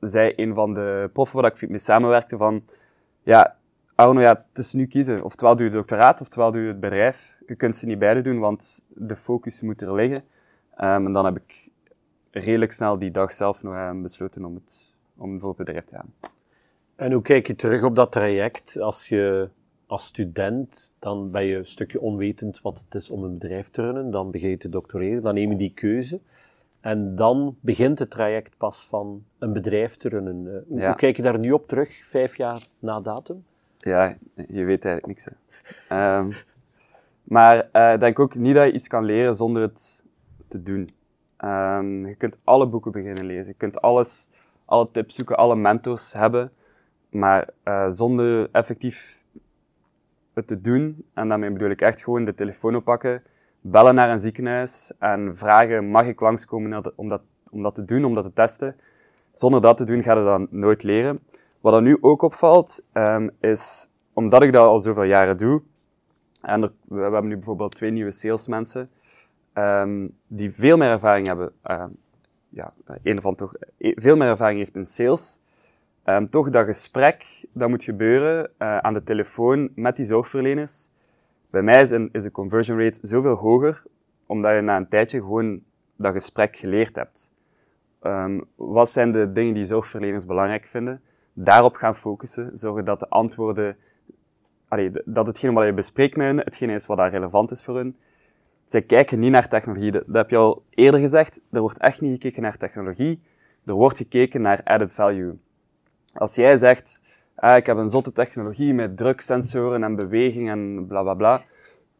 zei 0.01 0.33
een 0.37 0.55
van 0.55 0.75
de 0.75 1.11
proffen 1.13 1.41
waar 1.41 1.53
ik 1.53 1.69
mee 1.69 1.79
samenwerkte 1.79 2.37
van... 2.37 2.65
Ja, 3.23 3.57
Arno, 3.97 4.21
ja, 4.21 4.47
het 4.49 4.59
is 4.59 4.73
nu 4.73 4.87
kiezen. 4.87 5.25
Oftewel 5.25 5.57
doe 5.57 5.65
je 5.65 5.71
het 5.71 5.79
doctoraat, 5.79 6.21
oftewel 6.21 6.53
doe 6.53 6.61
je 6.61 6.69
het 6.69 6.81
bedrijf. 6.81 7.37
Je 7.47 7.55
kunt 7.55 7.77
ze 7.77 7.87
niet 7.87 7.99
beide 7.99 8.21
doen, 8.21 8.39
want 8.39 8.85
de 8.89 9.17
focus 9.17 9.61
moet 9.61 9.81
er 9.81 9.95
liggen. 9.95 10.25
Um, 10.79 11.07
en 11.07 11.13
dan 11.13 11.25
heb 11.25 11.37
ik 11.37 11.71
redelijk 12.31 12.73
snel 12.73 12.99
die 12.99 13.11
dag 13.11 13.33
zelf 13.33 13.63
nog 13.63 13.75
uh, 13.75 14.01
besloten 14.03 14.45
om 14.45 14.55
het 14.55 14.95
om 15.17 15.41
voor 15.41 15.49
het 15.49 15.59
bedrijf 15.59 15.85
te 15.85 15.95
gaan. 15.95 16.15
En 16.97 17.13
hoe 17.13 17.23
kijk 17.23 17.47
je 17.47 17.55
terug 17.55 17.83
op 17.83 17.97
dat 17.97 18.13
traject? 18.13 18.81
Als 18.81 19.09
je 19.09 19.49
als 19.87 20.05
student, 20.07 20.97
dan 20.99 21.31
ben 21.31 21.45
je 21.45 21.57
een 21.57 21.65
stukje 21.65 22.01
onwetend 22.01 22.61
wat 22.61 22.85
het 22.85 22.95
is 22.95 23.11
om 23.11 23.25
een 23.25 23.39
bedrijf 23.39 23.71
te 23.71 23.83
runnen. 23.83 24.11
Dan 24.11 24.31
begin 24.31 24.51
je 24.51 24.57
te 24.57 24.69
doctoreren, 24.69 25.23
dan 25.23 25.35
neem 25.35 25.51
je 25.51 25.57
die 25.57 25.75
keuze. 25.75 26.21
En 26.81 27.15
dan 27.15 27.57
begint 27.61 27.99
het 27.99 28.11
traject 28.11 28.57
pas 28.57 28.87
van 28.87 29.25
een 29.39 29.53
bedrijf 29.53 29.97
te 29.97 30.09
runnen. 30.09 30.67
Eh, 30.69 30.87
hoe, 30.87 30.95
kijk 30.95 31.17
je 31.17 31.23
daar 31.23 31.39
nu 31.39 31.53
op 31.53 31.69
terug, 31.69 32.05
vijf 32.05 32.37
jaar 32.37 32.67
na 32.79 33.01
datum? 33.01 33.45
Ja, 33.87 34.17
je 34.49 34.65
weet 34.65 34.85
eigenlijk 34.85 35.07
niks. 35.07 35.29
Um, 35.93 36.33
maar 37.23 37.69
uh, 37.73 37.93
ik 37.93 38.01
denk 38.01 38.19
ook 38.19 38.35
niet 38.35 38.55
dat 38.55 38.67
je 38.67 38.73
iets 38.73 38.89
kan 38.89 39.05
leren 39.05 39.35
zonder 39.35 39.63
het 39.63 40.05
te 40.49 40.63
doen. 40.63 40.91
Um, 41.45 42.07
je 42.07 42.15
kunt 42.15 42.39
alle 42.45 42.67
boeken 42.67 42.93
beginnen 42.93 43.25
lezen. 43.25 43.47
Je 43.47 43.59
kunt 43.59 43.81
alles 43.81 44.29
alle 44.65 44.89
tips 44.91 45.15
zoeken, 45.15 45.37
alle 45.37 45.57
mentors 45.57 46.13
hebben. 46.13 46.53
Maar 47.11 47.49
uh, 47.65 47.89
zonder 47.89 48.49
effectief 48.53 49.25
het 50.35 50.47
te 50.47 50.61
doen, 50.61 51.05
en 51.15 51.29
daarmee 51.29 51.51
bedoel 51.51 51.71
ik 51.71 51.81
echt 51.81 52.03
gewoon 52.03 52.25
de 52.25 52.35
telefoon 52.35 52.77
oppakken, 52.77 53.23
bellen 53.61 53.95
naar 53.95 54.11
een 54.11 54.19
ziekenhuis 54.19 54.93
en 54.99 55.37
vragen, 55.37 55.91
mag 55.91 56.07
ik 56.07 56.21
langskomen 56.21 56.93
om 56.97 57.09
dat, 57.09 57.23
om 57.51 57.63
dat 57.63 57.75
te 57.75 57.85
doen, 57.85 58.05
om 58.05 58.15
dat 58.15 58.25
te 58.25 58.33
testen. 58.33 58.77
Zonder 59.33 59.61
dat 59.61 59.77
te 59.77 59.85
doen, 59.85 60.03
ga 60.03 60.15
je 60.15 60.25
dat 60.25 60.51
nooit 60.51 60.83
leren. 60.83 61.21
Wat 61.67 61.75
er 61.75 61.83
nu 61.83 61.99
ook 62.01 62.23
opvalt, 62.23 62.85
um, 62.93 63.31
is, 63.41 63.93
omdat 64.13 64.43
ik 64.43 64.53
dat 64.53 64.67
al 64.67 64.79
zoveel 64.79 65.03
jaren 65.03 65.37
doe, 65.37 65.63
en 66.43 66.61
we, 66.61 67.01
hebben 67.01 67.27
nu 67.27 67.35
bijvoorbeeld 67.35 67.75
twee 67.75 67.91
nieuwe 67.91 68.11
salesmensen, 68.11 68.91
um, 69.55 70.17
die 70.27 70.53
veel 70.53 70.77
meer 70.77 70.89
ervaring 70.89 71.27
hebben. 71.27 71.53
Uh, 71.71 71.85
ja, 72.49 72.73
een 73.03 73.21
van 73.21 73.35
toch 73.35 73.55
eh, 73.79 73.93
veel 73.97 74.17
meer 74.17 74.29
ervaring 74.29 74.59
heeft 74.59 74.75
in 74.75 74.87
sales, 74.87 75.41
toch 76.31 76.51
dat 76.51 76.67
gesprek 76.67 77.47
dat 77.53 77.69
moet 77.69 77.85
gebeuren 77.85 78.51
uh, 78.59 78.79
aan 78.79 78.95
de 78.95 79.03
telefoon 79.03 79.71
met 79.75 79.97
die 79.97 80.05
zorgverleners. 80.05 80.91
Bij 81.51 81.63
mij 81.63 81.81
is, 81.81 81.91
is 81.91 82.23
de 82.23 82.31
conversion 82.31 82.79
rate 82.79 82.99
zoveel 83.03 83.35
hoger, 83.35 83.83
omdat 84.27 84.55
je 84.55 84.61
na 84.61 84.77
een 84.77 84.89
tijdje 84.89 85.19
gewoon 85.19 85.63
dat 85.97 86.13
gesprek 86.13 86.57
geleerd 86.57 86.97
hebt. 86.97 87.31
Wat 88.55 88.91
zijn 88.91 89.13
de 89.13 89.33
dingen 89.33 89.55
die 89.55 89.65
zorgverleners 89.65 90.27
belangrijk 90.27 90.65
vinden? 90.67 91.01
Daarop 91.39 91.75
gaan 91.75 91.97
focussen, 91.97 92.59
zorgen 92.59 92.85
dat 92.85 93.01
de 93.01 93.09
antwoorden, 93.09 93.77
allee, 94.69 94.91
dat 95.05 95.27
hetgeen 95.27 95.55
wat 95.55 95.65
je 95.65 95.73
bespreekt 95.73 96.17
met 96.17 96.27
hen, 96.27 96.39
hetgeen 96.39 96.71
is 96.71 96.87
wat 96.87 96.97
daar 96.97 97.11
relevant 97.11 97.51
is 97.51 97.63
voor 97.63 97.77
hen, 97.77 97.97
zij 98.65 98.83
kijken 98.83 99.19
niet 99.19 99.31
naar 99.31 99.49
technologie. 99.49 99.93
Dat, 99.93 100.05
heb 100.13 100.31
je 100.31 100.37
al 100.37 100.63
eerder 100.71 101.01
gezegd. 101.01 101.41
Er 101.51 101.61
wordt 101.61 101.79
echt 101.79 102.01
niet 102.01 102.13
gekeken 102.13 102.43
naar 102.43 102.57
technologie. 102.57 103.23
Er 103.65 103.75
wordt 103.75 103.97
gekeken 103.97 104.43
naar 104.43 104.61
added 104.65 104.93
value. 104.93 105.39
Als 106.15 106.35
jij 106.35 106.57
zegt, 106.57 107.03
ah, 107.35 107.57
ik 107.57 107.67
heb 107.67 107.77
een 107.77 107.89
zotte 107.89 108.13
technologie 108.13 108.75
met 108.75 108.97
druksensoren 108.97 109.85
en 109.85 109.97
beweging 109.97 110.51
en 110.51 110.87
bla 110.87 111.03
bla 111.03 111.15
bla, 111.15 111.43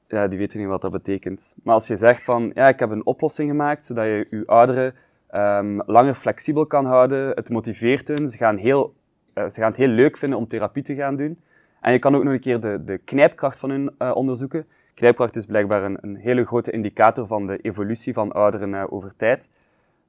ja, 0.09 0.29
die 0.29 0.39
weten 0.39 0.59
niet 0.59 0.69
wat 0.69 0.81
dat 0.81 0.93
betekent. 0.93 1.55
Maar 1.63 1.75
als 1.75 1.87
je 1.87 1.97
zegt 1.97 2.23
van, 2.23 2.51
ja, 2.55 2.69
ik 2.69 2.79
heb 2.79 2.91
een 2.91 3.07
oplossing 3.07 3.51
gemaakt 3.51 3.85
zodat 3.85 4.05
je 4.05 4.27
je 4.31 4.47
ouderen 4.47 4.95
um, 5.35 5.83
langer 5.87 6.15
flexibel 6.15 6.67
kan 6.67 6.85
houden, 6.85 7.29
het 7.29 7.51
motiveert 7.51 8.09
hun, 8.09 8.29
ze 8.29 8.37
gaan, 8.37 8.57
heel, 8.57 8.95
ze 9.37 9.61
gaan 9.61 9.69
het 9.69 9.77
heel 9.77 9.89
leuk 9.89 10.17
vinden 10.17 10.39
om 10.39 10.47
therapie 10.47 10.83
te 10.83 10.95
gaan 10.95 11.17
doen. 11.17 11.41
En 11.81 11.93
je 11.93 11.99
kan 11.99 12.15
ook 12.15 12.25
nog 12.25 12.33
een 12.33 12.41
keer 12.41 12.61
de, 12.61 12.85
de 12.85 12.99
knijpkracht 12.99 13.59
van 13.59 13.71
hun 13.71 13.95
uh, 13.99 14.17
onderzoeken. 14.17 14.67
Krijpkracht 14.95 15.37
is 15.37 15.47
blijkbaar 15.47 15.83
een, 15.83 15.99
een, 16.01 16.17
hele 16.17 16.45
grote 16.47 16.71
indicator 16.71 17.27
van 17.27 17.47
de 17.47 17.57
evolutie 17.57 18.13
van 18.13 18.33
ouderen 18.33 18.69
uh, 18.69 18.85
over 18.89 19.17
tijd. 19.17 19.51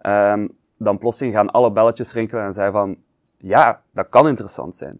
Um, 0.02 0.50
dan 0.78 0.98
plotseling 0.98 1.36
gaan 1.36 1.52
alle 1.52 1.72
belletjes 1.72 2.14
rinkelen 2.14 2.44
en 2.44 2.54
zeggen 2.54 2.74
van, 2.74 2.98
ja, 3.38 3.84
dat 3.92 4.10
kan 4.10 4.28
interessant 4.28 4.76
zijn. 4.76 5.00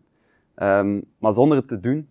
Um, 0.56 1.04
maar 1.18 1.34
zonder 1.34 1.58
het 1.58 1.68
te 1.68 1.80
doen, 1.80 2.10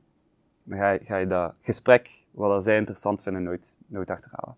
ga 0.69 0.91
je, 0.91 1.01
ga 1.05 1.17
je 1.17 1.27
dat 1.27 1.55
gesprek, 1.61 2.25
wat 2.31 2.65
zij 2.65 2.77
interessant 2.77 3.23
vinden, 3.23 3.43
nooit, 3.43 3.79
nooit 3.87 4.11
achterhalen. 4.11 4.57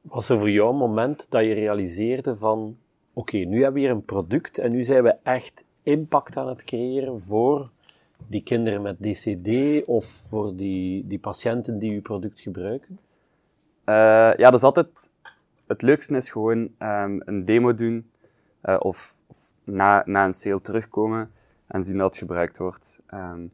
Was 0.00 0.28
er 0.28 0.38
voor 0.38 0.50
jou 0.50 0.70
een 0.70 0.76
moment 0.76 1.30
dat 1.30 1.44
je 1.44 1.54
realiseerde 1.54 2.36
van, 2.36 2.76
oké, 3.12 3.36
nu 3.36 3.56
hebben 3.62 3.72
we 3.72 3.80
hier 3.80 3.90
een 3.90 4.04
product 4.04 4.58
en 4.58 4.70
nu 4.70 4.82
zijn 4.82 5.02
we 5.02 5.16
echt 5.22 5.64
impact 5.84 6.36
aan 6.36 6.48
het 6.48 6.64
creëren 6.64 7.20
voor 7.20 7.70
die 8.26 8.42
kinderen 8.42 8.82
met 8.82 9.02
DCD 9.02 9.82
of 9.86 10.04
voor 10.04 10.56
die, 10.56 11.06
die 11.06 11.18
patiënten 11.18 11.78
die 11.78 11.92
uw 11.92 12.02
product 12.02 12.40
gebruiken? 12.40 12.98
Uh, 13.86 13.94
ja, 14.36 14.50
dat 14.50 14.54
is 14.54 14.62
altijd... 14.62 15.10
Het 15.66 15.82
leukste 15.82 16.16
is 16.16 16.30
gewoon 16.30 16.58
um, 16.78 17.22
een 17.24 17.44
demo 17.44 17.74
doen 17.74 18.10
uh, 18.62 18.76
of, 18.78 19.16
na, 19.64 20.02
na 20.06 20.24
een 20.24 20.34
sale 20.34 20.60
terugkomen 20.60 21.30
en 21.66 21.84
zien 21.84 21.96
dat 21.96 22.06
het 22.06 22.16
gebruikt 22.16 22.58
wordt. 22.58 22.98
Um, 23.14 23.52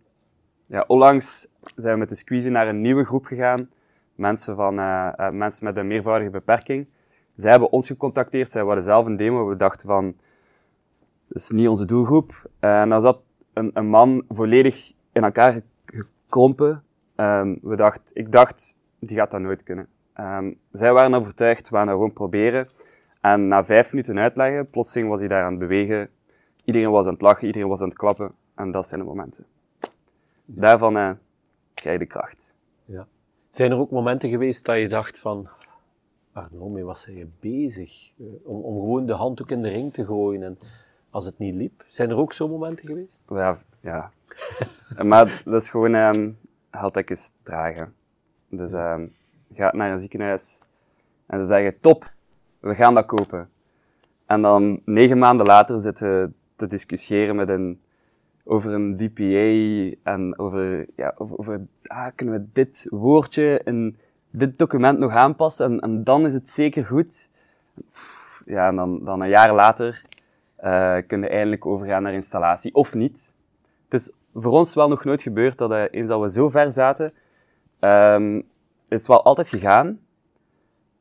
ja, 0.64 0.84
onlangs 0.86 1.48
zijn 1.76 1.92
we 1.92 1.98
met 1.98 2.08
de 2.08 2.14
Squeezie 2.14 2.50
naar 2.50 2.68
een 2.68 2.80
nieuwe 2.80 3.04
groep 3.04 3.24
gegaan. 3.24 3.70
Mensen, 4.14 4.56
van, 4.56 4.78
uh, 4.78 5.30
mensen 5.30 5.64
met 5.64 5.76
een 5.76 5.86
meervoudige 5.86 6.30
beperking. 6.30 6.86
Zij 7.36 7.50
hebben 7.50 7.72
ons 7.72 7.86
gecontacteerd, 7.86 8.50
zij 8.50 8.64
wilden 8.64 8.82
zelf 8.82 9.06
een 9.06 9.16
demo. 9.16 9.48
We 9.48 9.56
dachten 9.56 9.86
van, 9.86 10.16
dat 11.30 11.42
is 11.42 11.50
niet 11.50 11.68
onze 11.68 11.84
doelgroep. 11.84 12.50
En 12.58 12.88
dan 12.88 13.00
zat 13.00 13.20
een, 13.52 13.70
een 13.74 13.88
man 13.88 14.24
volledig 14.28 14.92
in 15.12 15.22
elkaar 15.22 15.60
gekrompen. 15.84 16.82
Ehm, 17.14 17.56
we 17.62 17.76
dacht, 17.76 18.10
ik 18.12 18.32
dacht, 18.32 18.76
die 18.98 19.16
gaat 19.16 19.30
dat 19.30 19.40
nooit 19.40 19.62
kunnen. 19.62 19.88
Um, 20.20 20.58
zij 20.72 20.92
waren 20.92 21.14
overtuigd, 21.14 21.68
we 21.68 21.76
gaan 21.76 21.86
dat 21.86 21.94
gewoon 21.94 22.12
proberen. 22.12 22.68
En 23.20 23.48
na 23.48 23.64
vijf 23.64 23.92
minuten 23.92 24.18
uitleggen, 24.18 24.70
plotseling 24.70 25.08
was 25.08 25.20
hij 25.20 25.28
daar 25.28 25.44
aan 25.44 25.50
het 25.50 25.58
bewegen. 25.58 26.08
Iedereen 26.64 26.90
was 26.90 27.06
aan 27.06 27.12
het 27.12 27.22
lachen, 27.22 27.46
iedereen 27.46 27.68
was 27.68 27.80
aan 27.80 27.88
het 27.88 27.98
klappen. 27.98 28.32
En 28.54 28.70
dat 28.70 28.86
zijn 28.86 29.00
de 29.00 29.06
momenten. 29.06 29.46
Daarvan 30.44 30.96
uh, 30.96 31.10
krijg 31.74 31.98
je 31.98 32.04
de 32.04 32.10
kracht. 32.10 32.54
Ja. 32.84 33.06
Zijn 33.48 33.70
er 33.70 33.78
ook 33.78 33.90
momenten 33.90 34.28
geweest 34.28 34.64
dat 34.64 34.78
je 34.78 34.88
dacht 34.88 35.18
van... 35.18 35.48
Arno, 36.32 36.68
mee 36.68 36.84
was 36.84 37.06
hij 37.06 37.28
bezig? 37.40 38.12
Uh, 38.16 38.26
om, 38.44 38.60
om 38.60 38.80
gewoon 38.80 39.06
de 39.06 39.12
handdoek 39.12 39.50
in 39.50 39.62
de 39.62 39.68
ring 39.68 39.92
te 39.92 40.04
gooien 40.04 40.42
en 40.42 40.58
als 41.10 41.24
het 41.24 41.38
niet 41.38 41.54
liep. 41.54 41.84
Zijn 41.88 42.10
er 42.10 42.16
ook 42.16 42.32
zo 42.32 42.48
momenten 42.48 42.86
geweest? 42.86 43.22
Ja, 43.28 43.58
ja. 43.80 44.10
maar 45.10 45.42
dat 45.44 45.62
is 45.62 45.70
gewoon 45.70 45.94
um, 45.94 46.38
eens 46.92 47.32
dragen. 47.42 47.94
Dus 48.48 48.70
je 48.70 49.10
gaat 49.54 49.74
naar 49.74 49.92
een 49.92 49.98
ziekenhuis 49.98 50.60
en 51.26 51.40
ze 51.40 51.46
zeggen, 51.46 51.80
top, 51.80 52.12
we 52.60 52.74
gaan 52.74 52.94
dat 52.94 53.06
kopen. 53.06 53.48
En 54.26 54.42
dan 54.42 54.80
negen 54.84 55.18
maanden 55.18 55.46
later 55.46 55.80
zitten 55.80 56.34
te 56.56 56.66
discussiëren 56.66 57.36
met 57.36 57.48
een, 57.48 57.80
over 58.44 58.72
een 58.72 58.96
DPA 58.96 60.10
en 60.10 60.38
over, 60.38 60.86
ja, 60.96 61.14
over 61.16 61.66
ah, 61.86 62.06
kunnen 62.14 62.34
we 62.34 62.46
dit 62.52 62.86
woordje 62.88 63.60
in 63.64 63.98
dit 64.30 64.58
document 64.58 64.98
nog 64.98 65.12
aanpassen 65.12 65.66
en, 65.66 65.80
en 65.80 66.04
dan 66.04 66.26
is 66.26 66.34
het 66.34 66.48
zeker 66.48 66.84
goed. 66.84 67.28
Ja, 68.44 68.68
en 68.68 68.76
dan, 68.76 69.04
dan 69.04 69.20
een 69.20 69.28
jaar 69.28 69.54
later 69.54 70.04
uh, 70.64 70.96
kunnen 71.06 71.30
eindelijk 71.30 71.66
overgaan 71.66 72.02
naar 72.02 72.12
installatie, 72.12 72.74
of 72.74 72.94
niet. 72.94 73.32
Het 73.88 74.00
is 74.00 74.12
voor 74.34 74.52
ons 74.52 74.74
wel 74.74 74.88
nog 74.88 75.04
nooit 75.04 75.22
gebeurd 75.22 75.58
dat 75.58 75.70
uh, 75.70 75.82
eens 75.90 76.08
dat 76.08 76.20
we 76.20 76.30
zo 76.30 76.48
ver 76.48 76.72
zaten, 76.72 77.12
um, 77.80 78.42
is 78.88 79.06
wel 79.06 79.24
altijd 79.24 79.48
gegaan, 79.48 80.00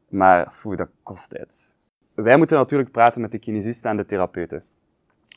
maar 0.10 0.52
foe, 0.52 0.76
dat 0.76 0.90
kost 1.04 1.30
tijd. 1.30 1.74
Wij 2.14 2.38
moeten 2.38 2.58
natuurlijk 2.58 2.92
praten 2.92 3.22
met 3.22 3.32
de 3.32 3.40
kinesisten 3.40 3.90
en 3.90 3.98
de 3.98 4.06
therapeuten. 4.06 4.64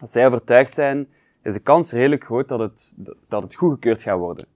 Als 0.01 0.13
zij 0.13 0.27
overtuigd 0.27 0.75
zijn, 0.75 1.09
is 1.43 1.55
de 1.55 1.61
kans 1.61 1.93
redelijk 1.93 2.25
groot 2.25 2.49
dat 2.49 2.59
het, 2.59 2.95
dat 3.29 3.43
het 3.43 3.55
goedgekeurd 3.55 4.03
gaat 4.03 4.19
worden. 4.19 4.47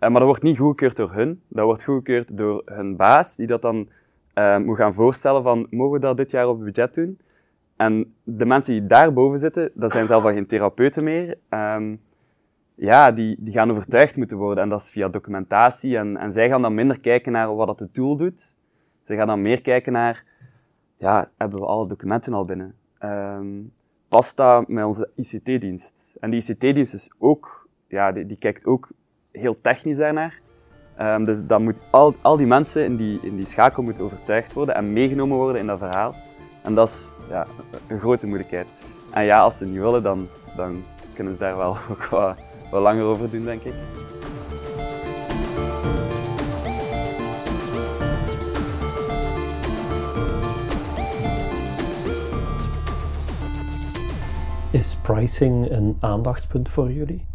Uh, 0.00 0.08
maar 0.08 0.10
dat 0.10 0.22
wordt 0.22 0.42
niet 0.42 0.58
goedgekeurd 0.58 0.96
door 0.96 1.12
hun, 1.12 1.42
dat 1.48 1.64
wordt 1.64 1.84
goedgekeurd 1.84 2.36
door 2.36 2.62
hun 2.64 2.96
baas, 2.96 3.36
die 3.36 3.46
dat 3.46 3.62
dan 3.62 3.88
moet 4.64 4.76
gaan 4.76 4.94
voorstellen 4.94 5.42
van, 5.42 5.66
mogen 5.70 5.92
we 5.92 5.98
dat 5.98 6.16
dit 6.16 6.30
jaar 6.30 6.48
op 6.48 6.56
het 6.56 6.64
budget 6.64 6.94
doen? 6.94 7.18
En 7.76 8.14
de 8.22 8.44
mensen 8.44 8.72
die 8.72 8.86
daarboven 8.86 9.38
zitten, 9.38 9.70
dat 9.74 9.92
zijn 9.92 10.06
zelf 10.06 10.24
al 10.24 10.32
geen 10.32 10.46
therapeuten 10.46 11.04
meer. 11.04 11.38
Um, 11.50 12.00
ja, 12.74 13.12
die, 13.12 13.36
die 13.38 13.52
gaan 13.52 13.70
overtuigd 13.70 14.16
moeten 14.16 14.36
worden. 14.36 14.64
En 14.64 14.70
dat 14.70 14.80
is 14.80 14.90
via 14.90 15.08
documentatie. 15.08 15.96
En, 15.96 16.16
en 16.16 16.32
zij 16.32 16.48
gaan 16.48 16.62
dan 16.62 16.74
minder 16.74 17.00
kijken 17.00 17.32
naar 17.32 17.54
wat 17.56 17.66
dat 17.66 17.78
het 17.78 17.94
tool 17.94 18.16
doet. 18.16 18.54
Ze 19.06 19.14
gaan 19.14 19.26
dan 19.26 19.42
meer 19.42 19.62
kijken 19.62 19.92
naar, 19.92 20.24
ja, 20.96 21.30
hebben 21.36 21.60
we 21.60 21.66
alle 21.66 21.88
documenten 21.88 22.32
al 22.32 22.44
binnen? 22.44 22.74
Um, 23.04 23.72
past 24.08 24.36
dat 24.36 24.68
met 24.68 24.84
onze 24.84 25.10
ICT-dienst? 25.14 26.16
En 26.20 26.30
die 26.30 26.40
ICT-dienst 26.40 26.94
is 26.94 27.10
ook, 27.18 27.68
ja, 27.88 28.12
die, 28.12 28.26
die 28.26 28.36
kijkt 28.36 28.66
ook 28.66 28.88
heel 29.30 29.60
technisch 29.60 29.96
daarnaar. 29.96 30.40
Um, 31.00 31.24
dus 31.24 31.46
dan 31.46 31.62
moet 31.62 31.82
al, 31.90 32.14
al 32.22 32.36
die 32.36 32.46
mensen 32.46 32.84
in 32.84 32.96
die, 32.96 33.18
in 33.22 33.36
die 33.36 33.46
schakel 33.46 33.82
moeten 33.82 34.04
overtuigd 34.04 34.52
worden 34.52 34.74
en 34.74 34.92
meegenomen 34.92 35.36
worden 35.36 35.60
in 35.60 35.66
dat 35.66 35.78
verhaal. 35.78 36.14
En 36.66 36.74
dat 36.74 36.88
is 36.88 37.08
ja, 37.28 37.46
een 37.88 37.98
grote 37.98 38.26
moeilijkheid. 38.26 38.66
En 39.10 39.24
ja, 39.24 39.40
als 39.40 39.58
ze 39.58 39.66
niet 39.66 39.78
willen, 39.78 40.02
dan, 40.02 40.28
dan 40.56 40.84
kunnen 41.14 41.32
ze 41.32 41.38
daar 41.38 41.56
wel 41.56 41.76
ook 41.90 42.04
wat, 42.04 42.36
wat 42.70 42.82
langer 42.82 43.04
over 43.04 43.30
doen, 43.30 43.44
denk 43.44 43.62
ik. 43.62 43.74
Is 54.70 54.96
pricing 55.02 55.70
een 55.70 55.96
aandachtspunt 56.00 56.68
voor 56.68 56.92
jullie? 56.92 57.26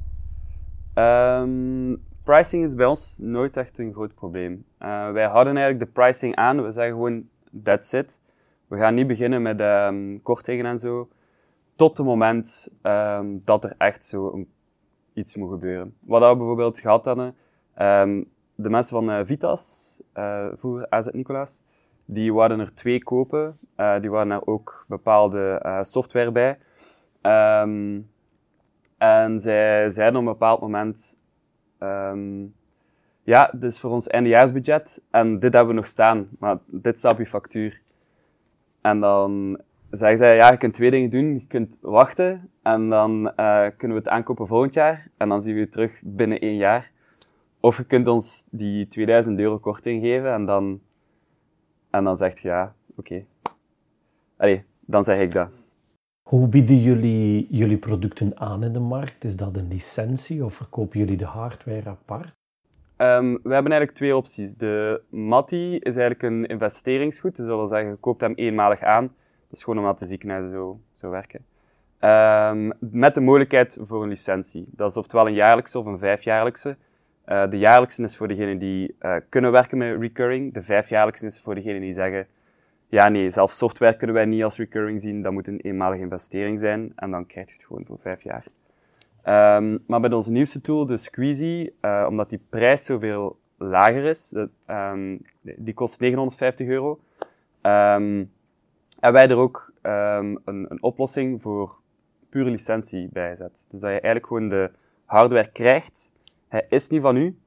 Um, 0.95 2.03
pricing 2.23 2.63
is 2.63 2.75
bij 2.75 2.85
ons 2.85 3.17
nooit 3.19 3.57
echt 3.57 3.79
een 3.79 3.93
groot 3.93 4.13
probleem. 4.15 4.65
Uh, 4.79 5.11
wij 5.11 5.25
houden 5.25 5.57
eigenlijk 5.57 5.85
de 5.85 6.01
pricing 6.01 6.35
aan. 6.35 6.63
We 6.63 6.71
zeggen 6.71 6.93
gewoon, 6.93 7.23
that's 7.63 7.93
it. 7.93 8.20
We 8.71 8.77
gaan 8.77 8.93
niet 8.93 9.07
beginnen 9.07 9.41
met 9.41 9.61
um, 9.61 10.21
kortingen 10.21 10.65
en 10.65 10.77
zo, 10.77 11.09
tot 11.75 11.97
het 11.97 12.05
moment 12.05 12.67
um, 12.83 13.41
dat 13.45 13.63
er 13.63 13.75
echt 13.77 14.05
zo 14.05 14.45
iets 15.13 15.35
moet 15.35 15.49
gebeuren. 15.49 15.95
Wat 15.99 16.29
we 16.29 16.37
bijvoorbeeld 16.37 16.79
gehad 16.79 17.05
hadden, 17.05 17.35
um, 17.79 18.29
de 18.55 18.69
mensen 18.69 18.95
van 18.95 19.09
uh, 19.09 19.19
Vitas, 19.23 19.95
uh, 20.17 20.47
vroeger 20.57 20.89
AZ 20.89 21.07
Nicolaas, 21.11 21.61
die 22.05 22.33
wilden 22.33 22.59
er 22.59 22.73
twee 22.73 23.03
kopen. 23.03 23.57
Uh, 23.77 23.99
die 23.99 24.09
waren 24.09 24.31
er 24.31 24.47
ook 24.47 24.85
bepaalde 24.87 25.79
software 25.81 26.31
bij. 26.31 26.57
En 28.97 29.39
zij 29.39 29.89
zeiden 29.89 30.19
op 30.19 30.25
een 30.25 30.31
bepaald 30.31 30.61
moment, 30.61 31.17
ja, 33.23 33.51
dit 33.53 33.71
is 33.71 33.79
voor 33.79 33.91
ons 33.91 34.07
eindejaarsbudget 34.07 35.01
en 35.09 35.39
dit 35.39 35.53
hebben 35.53 35.73
we 35.73 35.79
nog 35.79 35.87
staan, 35.87 36.29
maar 36.39 36.57
dit 36.65 36.97
staat 36.97 37.11
op 37.11 37.17
je 37.17 37.25
factuur. 37.25 37.80
En 38.81 38.99
dan 38.99 39.61
zeggen 39.91 40.17
zij, 40.17 40.35
ja, 40.35 40.51
je 40.51 40.57
kunt 40.57 40.73
twee 40.73 40.91
dingen 40.91 41.09
doen. 41.09 41.33
Je 41.33 41.47
kunt 41.47 41.77
wachten 41.81 42.49
en 42.61 42.89
dan 42.89 43.31
uh, 43.37 43.67
kunnen 43.77 43.97
we 43.97 44.03
het 44.03 44.07
aankopen 44.07 44.47
volgend 44.47 44.73
jaar. 44.73 45.07
En 45.17 45.29
dan 45.29 45.41
zien 45.41 45.53
we 45.53 45.59
je 45.59 45.69
terug 45.69 46.01
binnen 46.03 46.39
één 46.39 46.55
jaar. 46.55 46.91
Of 47.59 47.77
je 47.77 47.83
kunt 47.83 48.07
ons 48.07 48.47
die 48.51 48.87
2000 48.87 49.39
euro 49.39 49.59
korting 49.59 50.01
geven 50.01 50.33
en 50.33 50.45
dan, 50.45 50.81
en 51.89 52.03
dan 52.03 52.17
zegt 52.17 52.39
je, 52.39 52.47
ja, 52.47 52.75
oké. 52.95 52.99
Okay. 52.99 53.25
Allee, 54.37 54.63
dan 54.79 55.03
zeg 55.03 55.19
ik 55.19 55.31
dat. 55.31 55.49
Hoe 56.29 56.47
bieden 56.47 56.81
jullie 56.81 57.47
jullie 57.49 57.77
producten 57.77 58.39
aan 58.39 58.63
in 58.63 58.73
de 58.73 58.79
markt? 58.79 59.23
Is 59.23 59.35
dat 59.35 59.55
een 59.55 59.67
licentie 59.67 60.45
of 60.45 60.53
verkopen 60.53 60.99
jullie 60.99 61.17
de 61.17 61.25
hardware 61.25 61.89
apart? 61.89 62.31
Um, 63.01 63.33
we 63.43 63.53
hebben 63.53 63.71
eigenlijk 63.71 63.91
twee 63.91 64.15
opties. 64.15 64.55
De 64.55 65.01
Matti 65.09 65.77
is 65.77 65.95
eigenlijk 65.95 66.23
een 66.23 66.45
investeringsgoed. 66.45 67.35
Dus 67.35 67.45
dat 67.45 67.55
wil 67.57 67.67
zeggen, 67.67 67.89
je 67.89 67.95
koopt 67.95 68.21
hem 68.21 68.33
eenmalig 68.33 68.81
aan. 68.81 69.03
Dat 69.47 69.57
is 69.57 69.63
gewoon 69.63 69.79
omdat 69.79 69.99
de 69.99 70.05
ziekenhuizen 70.05 70.51
zo, 70.51 70.79
zo 70.91 71.09
werken. 71.09 71.45
Um, 71.99 72.73
met 72.79 73.13
de 73.13 73.21
mogelijkheid 73.21 73.77
voor 73.81 74.03
een 74.03 74.09
licentie. 74.09 74.65
Dat 74.67 74.89
is 74.89 74.97
oftewel 74.97 75.27
een 75.27 75.33
jaarlijkse 75.33 75.79
of 75.79 75.85
een 75.85 75.99
vijfjaarlijkse. 75.99 76.77
Uh, 77.25 77.49
de 77.49 77.57
jaarlijkse 77.57 78.03
is 78.03 78.17
voor 78.17 78.27
degenen 78.27 78.57
die 78.57 78.95
uh, 79.01 79.15
kunnen 79.29 79.51
werken 79.51 79.77
met 79.77 79.99
recurring. 79.99 80.53
De 80.53 80.63
vijfjaarlijkse 80.63 81.25
is 81.25 81.39
voor 81.39 81.55
degenen 81.55 81.81
die 81.81 81.93
zeggen, 81.93 82.27
ja 82.87 83.09
nee, 83.09 83.29
zelfs 83.29 83.57
software 83.57 83.97
kunnen 83.97 84.15
wij 84.15 84.25
niet 84.25 84.43
als 84.43 84.57
recurring 84.57 85.01
zien. 85.01 85.21
Dat 85.21 85.31
moet 85.31 85.47
een 85.47 85.59
eenmalige 85.59 86.01
investering 86.01 86.59
zijn. 86.59 86.91
En 86.95 87.11
dan 87.11 87.25
krijg 87.25 87.47
je 87.47 87.53
het 87.55 87.65
gewoon 87.65 87.85
voor 87.85 87.99
vijf 87.99 88.21
jaar. 88.21 88.45
Um, 89.25 89.83
maar 89.87 89.99
met 89.99 90.13
onze 90.13 90.31
nieuwste 90.31 90.61
tool, 90.61 90.85
de 90.85 90.97
Squeezy, 90.97 91.69
uh, 91.81 92.05
omdat 92.09 92.29
die 92.29 92.41
prijs 92.49 92.85
zoveel 92.85 93.39
lager 93.57 94.03
is, 94.05 94.35
um, 94.67 95.21
die 95.41 95.73
kost 95.73 95.99
950 95.99 96.67
euro, 96.67 96.99
um, 97.61 98.31
hebben 98.99 99.21
wij 99.21 99.29
er 99.29 99.37
ook 99.37 99.73
een, 99.81 100.39
een, 100.45 100.83
oplossing 100.83 101.41
voor 101.41 101.79
pure 102.29 102.49
licentie 102.49 103.09
bij 103.11 103.29
gezet. 103.29 103.65
Dus 103.69 103.81
dat 103.81 103.89
je 103.91 103.99
eigenlijk 103.99 104.25
gewoon 104.25 104.49
de 104.49 104.71
hardware 105.05 105.51
krijgt. 105.51 106.11
Hij 106.47 106.65
is 106.69 106.89
niet 106.89 107.01
van 107.01 107.15
u, 107.15 107.37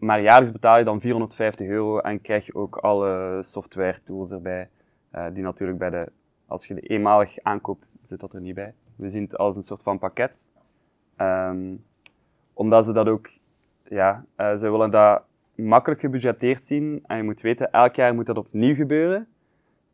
maar 0.00 0.20
jaarlijks 0.20 0.52
betaal 0.52 0.78
je 0.78 0.84
dan 0.84 1.00
450 1.00 1.66
euro 1.66 1.98
en 1.98 2.20
krijg 2.20 2.46
je 2.46 2.54
ook 2.54 2.76
alle 2.76 3.38
software 3.42 4.02
tools 4.04 4.30
erbij. 4.30 4.68
Uh, 5.14 5.26
die 5.32 5.42
natuurlijk 5.42 5.78
bij 5.78 5.90
de, 5.90 6.12
als 6.46 6.66
je 6.66 6.74
de 6.74 6.80
eenmalig 6.80 7.38
aankoopt, 7.42 7.96
zit 8.08 8.20
dat 8.20 8.34
er 8.34 8.40
niet 8.40 8.54
bij. 8.54 8.74
We 8.96 9.08
zien 9.08 9.22
het 9.22 9.38
als 9.38 9.56
een 9.56 9.62
soort 9.62 9.82
van 9.82 9.98
pakket. 9.98 10.50
Um, 11.20 11.84
omdat 12.54 12.84
ze 12.84 12.92
dat 12.92 13.08
ook, 13.08 13.30
ja, 13.84 14.24
uh, 14.36 14.54
ze 14.54 14.70
willen 14.70 14.90
dat 14.90 15.22
makkelijk 15.54 16.00
gebudgeteerd 16.00 16.64
zien. 16.64 17.04
En 17.06 17.16
je 17.16 17.22
moet 17.22 17.40
weten, 17.40 17.72
elk 17.72 17.94
jaar 17.94 18.14
moet 18.14 18.26
dat 18.26 18.38
opnieuw 18.38 18.74
gebeuren 18.74 19.26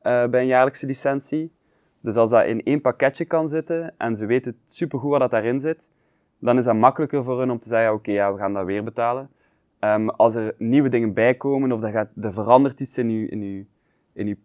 uh, 0.02 0.26
bij 0.26 0.40
een 0.40 0.46
jaarlijkse 0.46 0.86
licentie. 0.86 1.52
Dus 2.00 2.16
als 2.16 2.30
dat 2.30 2.44
in 2.44 2.62
één 2.62 2.80
pakketje 2.80 3.24
kan 3.24 3.48
zitten 3.48 3.94
en 3.96 4.16
ze 4.16 4.26
weten 4.26 4.56
supergoed 4.64 5.10
wat 5.10 5.20
dat 5.20 5.30
daarin 5.30 5.60
zit, 5.60 5.88
dan 6.38 6.58
is 6.58 6.64
dat 6.64 6.74
makkelijker 6.74 7.24
voor 7.24 7.40
hen 7.40 7.50
om 7.50 7.58
te 7.58 7.68
zeggen, 7.68 7.92
oké, 7.92 8.10
ja, 8.10 8.32
we 8.32 8.38
gaan 8.38 8.52
dat 8.52 8.64
weer 8.64 8.84
betalen. 8.84 9.30
Um, 9.80 10.10
als 10.10 10.34
er 10.34 10.54
nieuwe 10.58 10.88
dingen 10.88 11.12
bijkomen 11.12 11.72
of 11.72 11.80
dat 11.80 11.90
gaat, 11.90 12.08
er 12.20 12.32
verandert 12.32 12.80
iets 12.80 12.98
in 12.98 13.10
je, 13.10 13.28
in, 13.28 13.68
in 14.12 14.38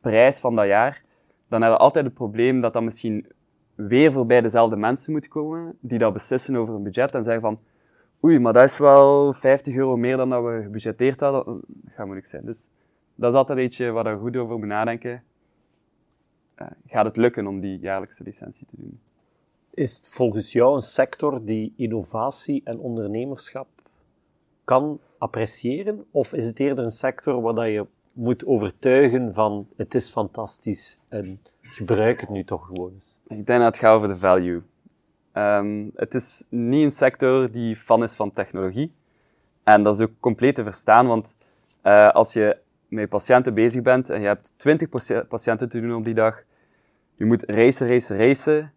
prijs 0.00 0.40
van 0.40 0.56
dat 0.56 0.66
jaar, 0.66 1.02
dan 1.48 1.62
heb 1.62 1.70
je 1.70 1.76
altijd 1.76 2.04
het 2.04 2.14
probleem 2.14 2.60
dat 2.60 2.72
dat 2.72 2.82
misschien 2.82 3.26
weer 3.76 4.12
voorbij 4.12 4.40
dezelfde 4.40 4.76
mensen 4.76 5.12
moet 5.12 5.28
komen, 5.28 5.78
die 5.80 5.98
dat 5.98 6.12
beslissen 6.12 6.56
over 6.56 6.74
een 6.74 6.82
budget 6.82 7.14
en 7.14 7.24
zeggen 7.24 7.42
van, 7.42 7.58
oei, 8.24 8.38
maar 8.38 8.52
dat 8.52 8.62
is 8.62 8.78
wel 8.78 9.32
50 9.32 9.74
euro 9.74 9.96
meer 9.96 10.16
dan 10.16 10.30
dat 10.30 10.44
we 10.44 10.60
gebudgeteerd 10.62 11.20
hadden. 11.20 11.44
Dat 11.66 11.92
gaat 11.94 12.04
moeilijk 12.04 12.26
zijn. 12.26 12.44
Dus 12.44 12.68
dat 13.14 13.32
is 13.32 13.38
altijd 13.38 13.58
eentje 13.58 13.90
waar 13.90 14.10
je 14.10 14.16
goed 14.18 14.36
over 14.36 14.58
moet 14.58 14.66
nadenken. 14.66 15.22
Uh, 16.62 16.66
gaat 16.86 17.04
het 17.04 17.16
lukken 17.16 17.46
om 17.46 17.60
die 17.60 17.78
jaarlijkse 17.78 18.22
licentie 18.22 18.66
te 18.66 18.76
doen? 18.78 19.00
Is 19.70 19.96
het 19.96 20.08
volgens 20.08 20.52
jou 20.52 20.74
een 20.74 20.80
sector 20.80 21.44
die 21.44 21.72
innovatie 21.76 22.60
en 22.64 22.78
ondernemerschap 22.78 23.68
kan 24.64 25.00
appreciëren? 25.18 26.04
Of 26.10 26.32
is 26.32 26.46
het 26.46 26.58
eerder 26.58 26.84
een 26.84 26.90
sector 26.90 27.40
waar 27.40 27.54
dat 27.54 27.66
je 27.66 27.86
moet 28.12 28.46
overtuigen 28.46 29.34
van 29.34 29.68
het 29.76 29.94
is 29.94 30.10
fantastisch 30.10 30.98
en 31.08 31.40
gebruik 31.70 32.20
het 32.20 32.30
nu 32.30 32.44
toch 32.44 32.66
gewoon 32.66 32.92
eens? 32.92 33.20
Ik 33.26 33.46
denk 33.46 33.60
dat 33.60 33.66
het 33.66 33.78
gaat 33.78 33.94
over 33.94 34.08
de 34.08 34.16
value. 34.16 34.62
Ehm, 35.32 35.88
het 35.94 36.14
is 36.14 36.44
niet 36.48 36.84
een 36.84 36.90
sector 36.90 37.50
die 37.50 37.76
fan 37.76 38.02
is 38.02 38.12
van 38.12 38.32
technologie. 38.32 38.92
En 39.64 39.82
dat 39.82 39.94
is 39.94 40.06
ook 40.06 40.12
compleet 40.20 40.54
te 40.54 40.62
verstaan, 40.62 41.06
want 41.06 41.36
uh, 41.82 42.08
als 42.08 42.32
je 42.32 42.56
met 42.88 43.08
patiënten 43.08 43.54
bezig 43.54 43.82
bent 43.82 44.10
en 44.10 44.20
je 44.20 44.26
hebt 44.26 44.52
20 44.56 44.88
patiënten 45.28 45.68
te 45.68 45.80
doen 45.80 45.94
op 45.94 46.04
die 46.04 46.14
dag, 46.14 46.42
je 47.14 47.24
moet 47.24 47.42
racen, 47.46 47.88
racen, 47.88 48.16
racen. 48.16 48.72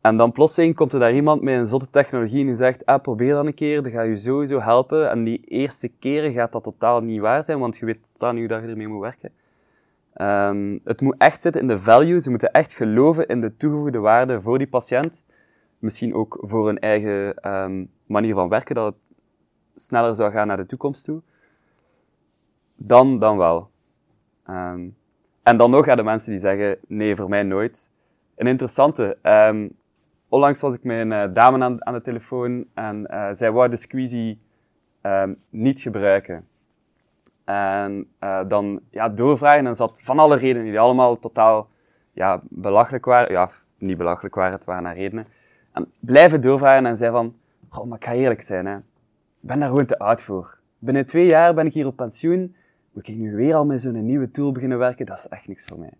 En 0.00 0.16
dan 0.16 0.32
plotseling 0.32 0.74
komt 0.74 0.92
er 0.92 0.98
daar 0.98 1.14
iemand 1.14 1.42
met 1.42 1.54
een 1.54 1.66
zotte 1.66 1.90
technologie 1.90 2.40
en 2.40 2.46
die 2.46 2.56
zegt, 2.56 2.86
ah, 2.86 3.02
probeer 3.02 3.34
dat 3.34 3.46
een 3.46 3.54
keer, 3.54 3.82
dat 3.82 3.92
gaat 3.92 4.06
je 4.06 4.16
sowieso 4.16 4.60
helpen. 4.60 5.10
En 5.10 5.24
die 5.24 5.44
eerste 5.44 5.88
keren 5.88 6.32
gaat 6.32 6.52
dat 6.52 6.62
totaal 6.62 7.00
niet 7.00 7.20
waar 7.20 7.44
zijn, 7.44 7.58
want 7.58 7.76
je 7.76 7.86
weet 7.86 7.98
totaal 8.12 8.32
niet 8.32 8.50
hoe 8.50 8.60
je 8.60 8.68
ermee 8.68 8.88
moet 8.88 9.00
werken. 9.00 9.32
Um, 10.16 10.80
het 10.84 11.00
moet 11.00 11.14
echt 11.18 11.40
zitten 11.40 11.60
in 11.60 11.66
de 11.66 11.80
value, 11.80 12.20
ze 12.20 12.30
moeten 12.30 12.52
echt 12.52 12.72
geloven 12.72 13.26
in 13.26 13.40
de 13.40 13.56
toegevoegde 13.56 13.98
waarde 13.98 14.40
voor 14.40 14.58
die 14.58 14.66
patiënt. 14.66 15.24
Misschien 15.78 16.14
ook 16.14 16.38
voor 16.40 16.66
hun 16.66 16.78
eigen 16.78 17.50
um, 17.52 17.90
manier 18.06 18.34
van 18.34 18.48
werken, 18.48 18.74
dat 18.74 18.94
het 18.94 19.82
sneller 19.82 20.14
zou 20.14 20.32
gaan 20.32 20.46
naar 20.46 20.56
de 20.56 20.66
toekomst 20.66 21.04
toe. 21.04 21.22
Dan, 22.76 23.18
dan 23.18 23.36
wel. 23.36 23.70
Um, 24.48 24.96
en 25.42 25.56
dan 25.56 25.70
nog 25.70 25.84
gaan 25.84 25.96
de 25.96 26.02
mensen 26.02 26.30
die 26.30 26.40
zeggen, 26.40 26.78
nee, 26.86 27.16
voor 27.16 27.28
mij 27.28 27.42
nooit. 27.42 27.90
Een 28.36 28.46
interessante. 28.46 29.18
Onlangs 30.30 30.60
was 30.60 30.74
ik 30.74 30.84
met 30.84 31.00
een 31.00 31.10
uh, 31.10 31.34
dame 31.34 31.64
aan, 31.64 31.86
aan, 31.86 31.94
de 31.94 32.00
telefoon 32.00 32.66
en 32.74 33.06
uh, 33.10 33.28
zij 33.32 33.52
wou 33.52 33.68
de 33.68 33.76
squeezie 33.76 34.40
um, 35.02 35.36
niet 35.48 35.80
gebruiken. 35.80 36.48
En 37.50 38.06
uh, 38.20 38.40
dan 38.48 38.80
ja, 38.90 39.08
doorvragen 39.08 39.66
en 39.66 39.76
zat 39.76 40.00
van 40.02 40.18
alle 40.18 40.36
redenen 40.36 40.64
die 40.64 40.80
allemaal 40.80 41.18
totaal 41.18 41.68
ja, 42.12 42.40
belachelijk 42.48 43.04
waren. 43.04 43.32
Ja, 43.32 43.50
niet 43.78 43.96
belachelijk 43.96 44.34
waren, 44.34 44.52
het 44.52 44.64
waren 44.64 44.82
naar 44.82 44.96
redenen. 44.96 45.26
En 45.72 45.92
blijven 46.00 46.40
doorvragen 46.40 46.86
en 46.86 46.96
zei 46.96 47.10
van, 47.10 47.36
goh, 47.68 47.86
maar 47.86 47.98
ik 47.98 48.04
ga 48.04 48.12
eerlijk 48.12 48.42
zijn, 48.42 48.66
hè. 48.66 48.76
ik 48.76 48.82
ben 49.40 49.58
daar 49.58 49.68
gewoon 49.68 49.86
te 49.86 49.98
oud 49.98 50.22
voor. 50.22 50.58
Binnen 50.78 51.06
twee 51.06 51.26
jaar 51.26 51.54
ben 51.54 51.66
ik 51.66 51.72
hier 51.72 51.86
op 51.86 51.96
pensioen 51.96 52.54
moet 52.92 53.08
ik 53.08 53.16
nu 53.16 53.34
weer 53.34 53.54
al 53.54 53.66
met 53.66 53.80
zo'n 53.80 54.04
nieuwe 54.06 54.30
tool 54.30 54.52
beginnen 54.52 54.78
werken? 54.78 55.06
Dat 55.06 55.18
is 55.18 55.28
echt 55.28 55.48
niks 55.48 55.64
voor 55.64 55.78
mij. 55.78 55.92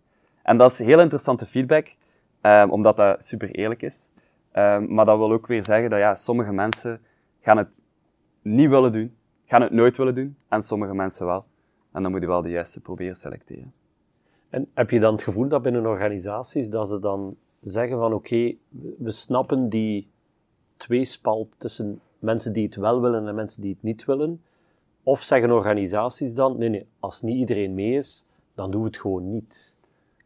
En 0.43 0.57
dat 0.57 0.71
is 0.71 0.79
heel 0.79 1.01
interessante 1.01 1.47
feedback, 1.47 1.95
um, 2.43 2.71
omdat 2.71 2.97
dat 2.97 3.25
super 3.25 3.51
eerlijk 3.51 3.83
is. 3.83 4.11
Um, 4.53 4.95
maar 4.95 5.05
dat 5.05 5.19
wil 5.19 5.33
ook 5.33 5.47
weer 5.47 5.65
zeggen 5.65 5.91
dat 5.91 5.99
ja, 5.99 6.15
sommige 6.15 6.53
mensen 6.53 7.01
gaan 7.41 7.57
het 7.57 7.69
niet 8.43 8.69
willen 8.69 8.93
doen, 8.93 9.17
gaan 9.51 9.63
het 9.63 9.73
nooit 9.73 9.97
willen 9.97 10.15
doen, 10.15 10.37
en 10.49 10.63
sommige 10.63 10.95
mensen 10.95 11.27
wel. 11.27 11.45
En 11.93 12.03
dan 12.03 12.11
moet 12.11 12.21
je 12.21 12.27
wel 12.27 12.43
de 12.43 12.49
juiste 12.49 12.81
proberen 12.81 13.17
selecteren. 13.17 13.73
En 14.49 14.69
heb 14.75 14.91
je 14.91 15.01
dan 15.01 15.13
het 15.13 15.23
gevoel 15.23 15.49
dat 15.49 15.63
binnen 15.63 15.87
organisaties 15.87 16.69
dat 16.69 16.89
ze 16.89 16.99
dan 16.99 17.37
zeggen 17.61 17.99
van 17.99 18.13
oké, 18.13 18.35
okay, 18.35 18.59
we 18.99 19.11
snappen 19.11 19.69
die 19.69 20.11
tweespalt 20.77 21.55
tussen 21.59 22.01
mensen 22.19 22.53
die 22.53 22.65
het 22.65 22.77
wel 22.77 23.01
willen 23.01 23.29
en 23.29 23.35
mensen 23.35 23.63
die 23.63 23.73
het 23.73 23.83
niet 23.83 24.05
willen. 24.05 24.43
Of 25.03 25.21
zeggen 25.21 25.51
organisaties 25.51 26.35
dan, 26.35 26.59
nee, 26.59 26.69
nee, 26.69 26.87
als 26.99 27.23
niet 27.23 27.37
iedereen 27.37 27.75
mee 27.75 27.93
is, 27.93 28.27
dan 28.55 28.71
doen 28.71 28.81
we 28.81 28.87
het 28.87 29.01
gewoon 29.01 29.31
niet. 29.31 29.75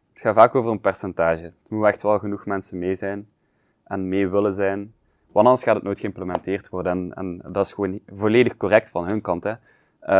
Het 0.09 0.21
gaat 0.21 0.35
vaak 0.35 0.55
over 0.55 0.71
een 0.71 0.79
percentage. 0.79 1.43
Er 1.43 1.53
moeten 1.67 1.89
echt 1.89 2.01
wel 2.01 2.19
genoeg 2.19 2.45
mensen 2.45 2.77
mee 2.77 2.95
zijn 2.95 3.27
en 3.83 4.07
mee 4.07 4.27
willen 4.27 4.53
zijn, 4.53 4.93
want 5.35 5.47
anders 5.47 5.63
gaat 5.63 5.75
het 5.75 5.83
nooit 5.83 5.99
geïmplementeerd 5.99 6.69
worden. 6.69 6.91
En, 6.91 7.13
en 7.13 7.51
dat 7.51 7.65
is 7.65 7.73
gewoon 7.73 7.99
volledig 8.07 8.57
correct 8.57 8.89
van 8.89 9.07
hun 9.07 9.21
kant. 9.21 9.43
Hè. 9.43 9.53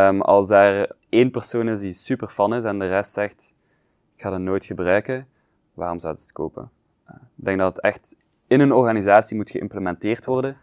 Um, 0.08 0.20
als 0.20 0.50
er 0.50 0.96
één 1.08 1.30
persoon 1.30 1.68
is 1.68 1.80
die 1.80 1.92
super 1.92 2.28
fan 2.28 2.54
is 2.54 2.64
en 2.64 2.78
de 2.78 2.88
rest 2.88 3.12
zegt, 3.12 3.54
ik 4.16 4.22
ga 4.22 4.32
het 4.32 4.40
nooit 4.40 4.64
gebruiken, 4.64 5.28
waarom 5.74 5.98
zouden 5.98 6.22
ze 6.22 6.28
het 6.28 6.36
kopen? 6.36 6.70
Uh, 7.08 7.14
ik 7.36 7.44
denk 7.44 7.58
dat 7.58 7.76
het 7.76 7.84
echt 7.84 8.16
in 8.46 8.60
een 8.60 8.72
organisatie 8.72 9.36
moet 9.36 9.50
geïmplementeerd 9.50 10.24
worden 10.24 10.56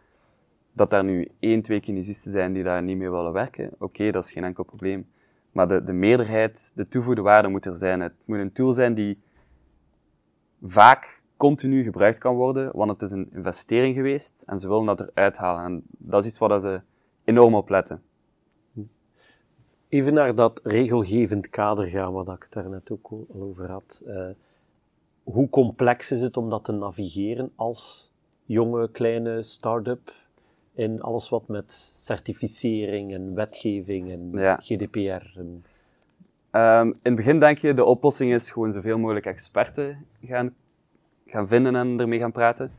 dat 0.71 0.89
daar 0.89 1.03
nu 1.03 1.27
één, 1.39 1.61
twee 1.61 1.79
kinesisten 1.79 2.31
zijn 2.31 2.53
die 2.53 2.63
daar 2.63 2.83
niet 2.83 2.97
mee 2.97 3.09
willen 3.09 3.33
werken, 3.33 3.71
oké, 3.79 4.11
dat 4.11 4.23
is 4.23 4.31
geen 4.31 4.43
enkel 4.43 4.63
probleem. 4.63 5.09
Maar 5.51 5.67
de, 5.67 5.83
de 5.83 5.93
meerderheid, 5.93 6.71
de 6.75 6.87
toevoegde 6.87 7.21
waarde 7.21 7.47
moet 7.47 7.65
er 7.65 7.75
zijn. 7.75 7.99
Het 7.99 8.13
moet 8.25 8.39
een 8.39 8.51
tool 8.51 8.73
zijn 8.73 8.93
die 8.93 9.21
vaak 10.61 11.22
continu 11.43 11.83
gebruikt 11.83 12.19
kan 12.19 12.35
worden, 12.35 12.71
want 12.73 12.91
het 12.91 13.01
is 13.01 13.11
een 13.11 13.29
investering 13.33 13.95
geweest 13.95 14.43
en 14.45 14.59
ze 14.59 14.67
willen 14.67 14.85
dat 14.85 14.99
eruit 14.99 15.37
halen. 15.37 15.63
En 15.63 15.83
dat 15.97 16.21
is 16.21 16.29
iets 16.29 16.37
waar 16.37 16.61
ze 16.61 16.81
enorm 17.23 17.55
op 17.55 17.69
letten. 17.69 18.01
Even 19.89 20.13
naar 20.13 20.35
dat 20.35 20.59
regelgevend 20.63 21.49
kader 21.49 21.85
gaan, 21.85 22.13
wat 22.13 22.27
ik 22.27 22.47
daar 22.49 22.69
net 22.69 22.91
ook 22.91 23.07
al 23.09 23.27
over 23.33 23.71
had. 23.71 24.01
Uh, 24.07 24.29
hoe 25.23 25.49
complex 25.49 26.11
is 26.11 26.21
het 26.21 26.37
om 26.37 26.49
dat 26.49 26.63
te 26.63 26.71
navigeren 26.71 27.51
als 27.55 28.11
jonge, 28.45 28.89
kleine 28.91 29.43
start-up? 29.43 30.13
in 30.75 31.01
alles 31.01 31.29
wat 31.29 31.47
met 31.47 31.71
certificering 31.95 33.13
en 33.13 33.35
wetgeving 33.35 34.11
en 34.11 34.57
GDPR. 34.61 35.39
En... 35.39 35.63
Um, 36.51 36.87
in 36.87 36.99
het 37.01 37.15
begin 37.15 37.39
denk 37.39 37.57
je, 37.57 37.73
de 37.73 37.85
oplossing 37.85 38.33
is 38.33 38.51
gewoon 38.51 38.71
zoveel 38.71 38.97
mogelijk 38.97 39.25
experten 39.25 40.05
gaan, 40.21 40.55
gaan 41.33 41.47
vinden 41.47 41.75
en 41.75 41.99
ermee 41.99 42.19
gaan 42.19 42.31
praten. 42.31 42.71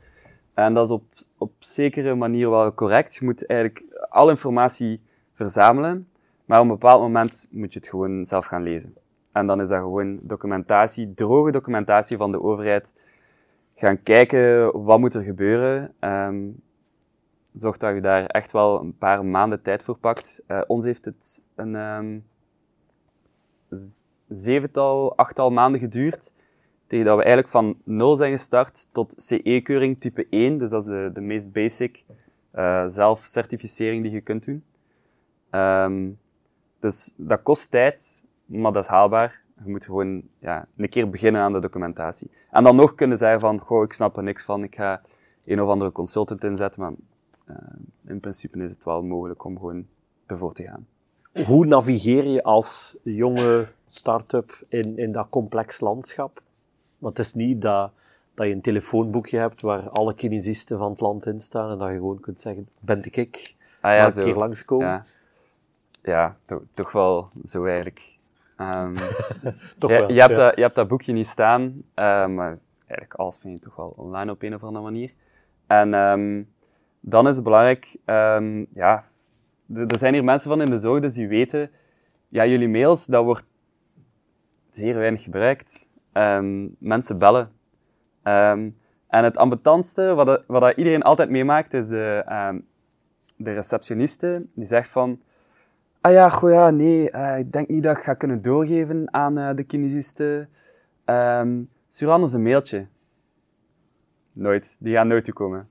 En 0.55 0.75
dat 0.75 0.85
is 0.85 0.91
op, 0.91 1.05
op 1.39 1.53
zekere 1.59 2.15
manier 2.15 2.51
wel 2.51 2.75
correct. 2.75 3.15
Je 3.15 3.25
moet 3.25 3.47
eigenlijk 3.47 3.85
alle 4.09 4.31
informatie 4.31 5.01
verzamelen, 5.33 6.09
maar 6.45 6.59
op 6.59 6.65
een 6.65 6.71
bepaald 6.71 7.01
moment 7.01 7.49
moet 7.51 7.73
je 7.73 7.79
het 7.79 7.89
gewoon 7.89 8.25
zelf 8.25 8.47
gaan 8.47 8.63
lezen. 8.63 8.95
En 9.33 9.47
dan 9.47 9.61
is 9.61 9.69
dat 9.69 9.79
gewoon 9.79 10.19
documentatie, 10.23 11.15
droge 11.15 11.51
documentatie 11.51 12.17
van 12.17 12.33
de 12.33 12.43
overheid. 12.43 12.95
Gaan 13.75 14.03
kijken 14.03 14.83
wat 14.85 14.99
moet 14.99 15.15
er 15.15 15.23
gebeuren. 15.23 15.95
Um, 16.01 16.63
zorg 17.55 17.77
dat 17.77 17.95
je 17.95 18.01
daar 18.01 18.27
echt 18.27 18.53
wel 18.53 18.81
een 18.81 18.97
paar 18.99 19.25
maanden 19.25 19.63
tijd 19.63 19.83
voor 19.83 19.97
pakt. 19.99 20.43
Uh, 20.49 20.61
ons 20.67 20.85
heeft 20.85 21.05
het 21.05 21.43
een 21.55 21.75
um, 21.75 22.27
zevental, 24.29 25.17
achttal 25.17 25.51
maanden 25.51 25.81
geduurd. 25.81 26.33
Dat 27.03 27.17
we 27.17 27.23
eigenlijk 27.23 27.49
van 27.49 27.77
nul 27.85 28.17
zijn 28.17 28.33
gestart 28.33 28.87
tot 28.93 29.15
CE-keuring 29.17 30.01
type 30.01 30.27
1. 30.31 30.59
Dus 30.59 30.71
dat 30.71 30.83
is 30.83 30.89
de, 30.89 31.11
de 31.15 31.21
meest 31.21 31.53
basic 31.53 32.05
uh, 32.55 32.85
zelfcertificering 32.87 34.03
die 34.03 34.13
je 34.13 34.21
kunt 34.21 34.45
doen. 34.45 34.65
Um, 35.51 36.19
dus 36.81 37.13
dat 37.17 37.43
kost 37.43 37.71
tijd, 37.71 38.25
maar 38.45 38.73
dat 38.73 38.83
is 38.83 38.91
haalbaar. 38.91 39.41
Je 39.65 39.71
moet 39.71 39.85
gewoon 39.85 40.23
ja, 40.39 40.67
een 40.77 40.89
keer 40.89 41.11
beginnen 41.11 41.41
aan 41.41 41.53
de 41.53 41.61
documentatie. 41.61 42.31
En 42.51 42.65
dan 42.65 42.77
nog 42.77 42.95
kunnen 42.95 43.19
zeggen 43.19 43.41
van, 43.41 43.59
goh, 43.59 43.83
ik 43.83 43.93
snap 43.93 44.17
er 44.17 44.23
niks 44.23 44.45
van, 44.45 44.63
ik 44.63 44.75
ga 44.75 45.03
een 45.45 45.63
of 45.63 45.69
andere 45.69 45.93
consultant 45.93 46.45
inzetten, 46.45 46.81
maar 46.81 46.93
uh, 47.51 47.57
in 48.07 48.21
principe 48.21 48.65
is 48.65 48.71
het 48.71 48.85
wel 48.85 49.03
mogelijk 49.03 49.45
om 49.45 49.57
gewoon 49.57 49.87
ervoor 50.27 50.55
te 50.55 50.63
gaan. 50.63 50.87
Hoe 51.47 51.67
navigeer 51.67 52.25
je 52.25 52.43
als 52.43 52.97
jonge 53.03 53.67
start-up 53.89 54.65
in, 54.69 54.99
in 54.99 55.13
dat 55.13 55.27
complex 55.29 55.81
landschap? 55.81 56.43
Want 57.05 57.17
het 57.17 57.27
is 57.27 57.35
niet 57.35 57.63
dat, 57.63 57.93
dat 58.35 58.47
je 58.47 58.53
een 58.53 58.61
telefoonboekje 58.61 59.39
hebt 59.39 59.63
waar 59.63 59.89
alle 59.89 60.15
kinesisten 60.15 60.79
van 60.79 60.91
het 60.91 61.01
land 61.01 61.27
in 61.27 61.41
staan 61.41 61.71
en 61.71 61.79
dat 61.79 61.89
je 61.89 61.95
gewoon 61.95 62.21
kunt 62.21 62.41
zeggen, 62.41 62.69
ben 62.81 63.03
ik 63.03 63.17
ik, 63.17 63.57
ah, 63.81 63.93
ja, 63.93 64.07
een 64.07 64.13
keer 64.13 64.37
langskomen. 64.37 64.87
Ja, 64.87 65.05
ja 66.03 66.37
toch, 66.45 66.63
toch 66.75 66.93
wel 66.93 67.31
zo 67.45 67.65
eigenlijk. 67.65 68.19
Um, 68.59 68.95
toch 69.79 69.91
je, 69.91 69.99
wel, 69.99 70.13
je, 70.13 70.21
hebt 70.21 70.37
dat, 70.37 70.57
je 70.57 70.63
hebt 70.63 70.75
dat 70.75 70.89
boekje 70.89 71.13
niet 71.13 71.27
staan, 71.27 71.63
uh, 71.63 72.27
maar 72.27 72.59
eigenlijk 72.87 73.15
alles 73.15 73.39
vind 73.39 73.59
je 73.59 73.65
toch 73.65 73.77
wel 73.77 73.95
online 73.97 74.31
op 74.31 74.43
een 74.43 74.55
of 74.55 74.63
andere 74.63 74.85
manier. 74.85 75.13
En 75.67 75.95
um, 75.95 76.49
dan 77.01 77.29
is 77.29 77.35
het 77.35 77.45
belangrijk, 77.45 77.97
um, 78.05 78.67
ja, 78.75 79.05
er 79.75 79.99
zijn 79.99 80.15
hier 80.15 80.25
mensen 80.25 80.51
van 80.51 80.63
in 80.63 80.71
de 80.71 80.79
zorg, 80.79 81.01
dus 81.01 81.15
die 81.15 81.29
weten, 81.29 81.71
ja, 82.29 82.47
jullie 82.47 82.69
mails, 82.69 83.07
dat 83.07 83.25
wordt 83.25 83.47
zeer 84.71 84.95
weinig 84.95 85.23
gebruikt. 85.23 85.93
Um, 86.15 86.77
mensen 86.79 87.19
bellen. 87.19 87.51
Um, 88.23 88.77
en 89.09 89.25
het 89.25 89.37
ambetantste, 89.37 90.15
wat, 90.15 90.43
wat 90.47 90.77
iedereen 90.77 91.03
altijd 91.03 91.31
meemaakt, 91.31 91.75
is 91.75 91.89
de, 91.89 92.25
de 93.37 93.53
receptioniste, 93.53 94.47
die 94.55 94.65
zegt 94.65 94.89
van, 94.89 95.21
ah 96.01 96.13
ja, 96.13 96.29
goh 96.29 96.51
ja, 96.51 96.71
nee, 96.71 97.11
uh, 97.13 97.39
ik 97.39 97.53
denk 97.53 97.69
niet 97.69 97.83
dat 97.83 97.97
ik 97.97 98.03
ga 98.03 98.15
kunnen 98.15 98.43
doorgeven 98.43 99.15
aan 99.15 99.39
uh, 99.39 99.51
de 99.55 99.63
kinesisten. 99.63 100.49
Um, 101.05 101.71
stuur 101.89 102.11
anders 102.11 102.33
een 102.33 102.43
mailtje. 102.43 102.87
Nooit. 104.33 104.77
Die 104.81 104.95
gaan 104.95 105.09
nooit 105.09 105.25
toekomen. 105.25 105.69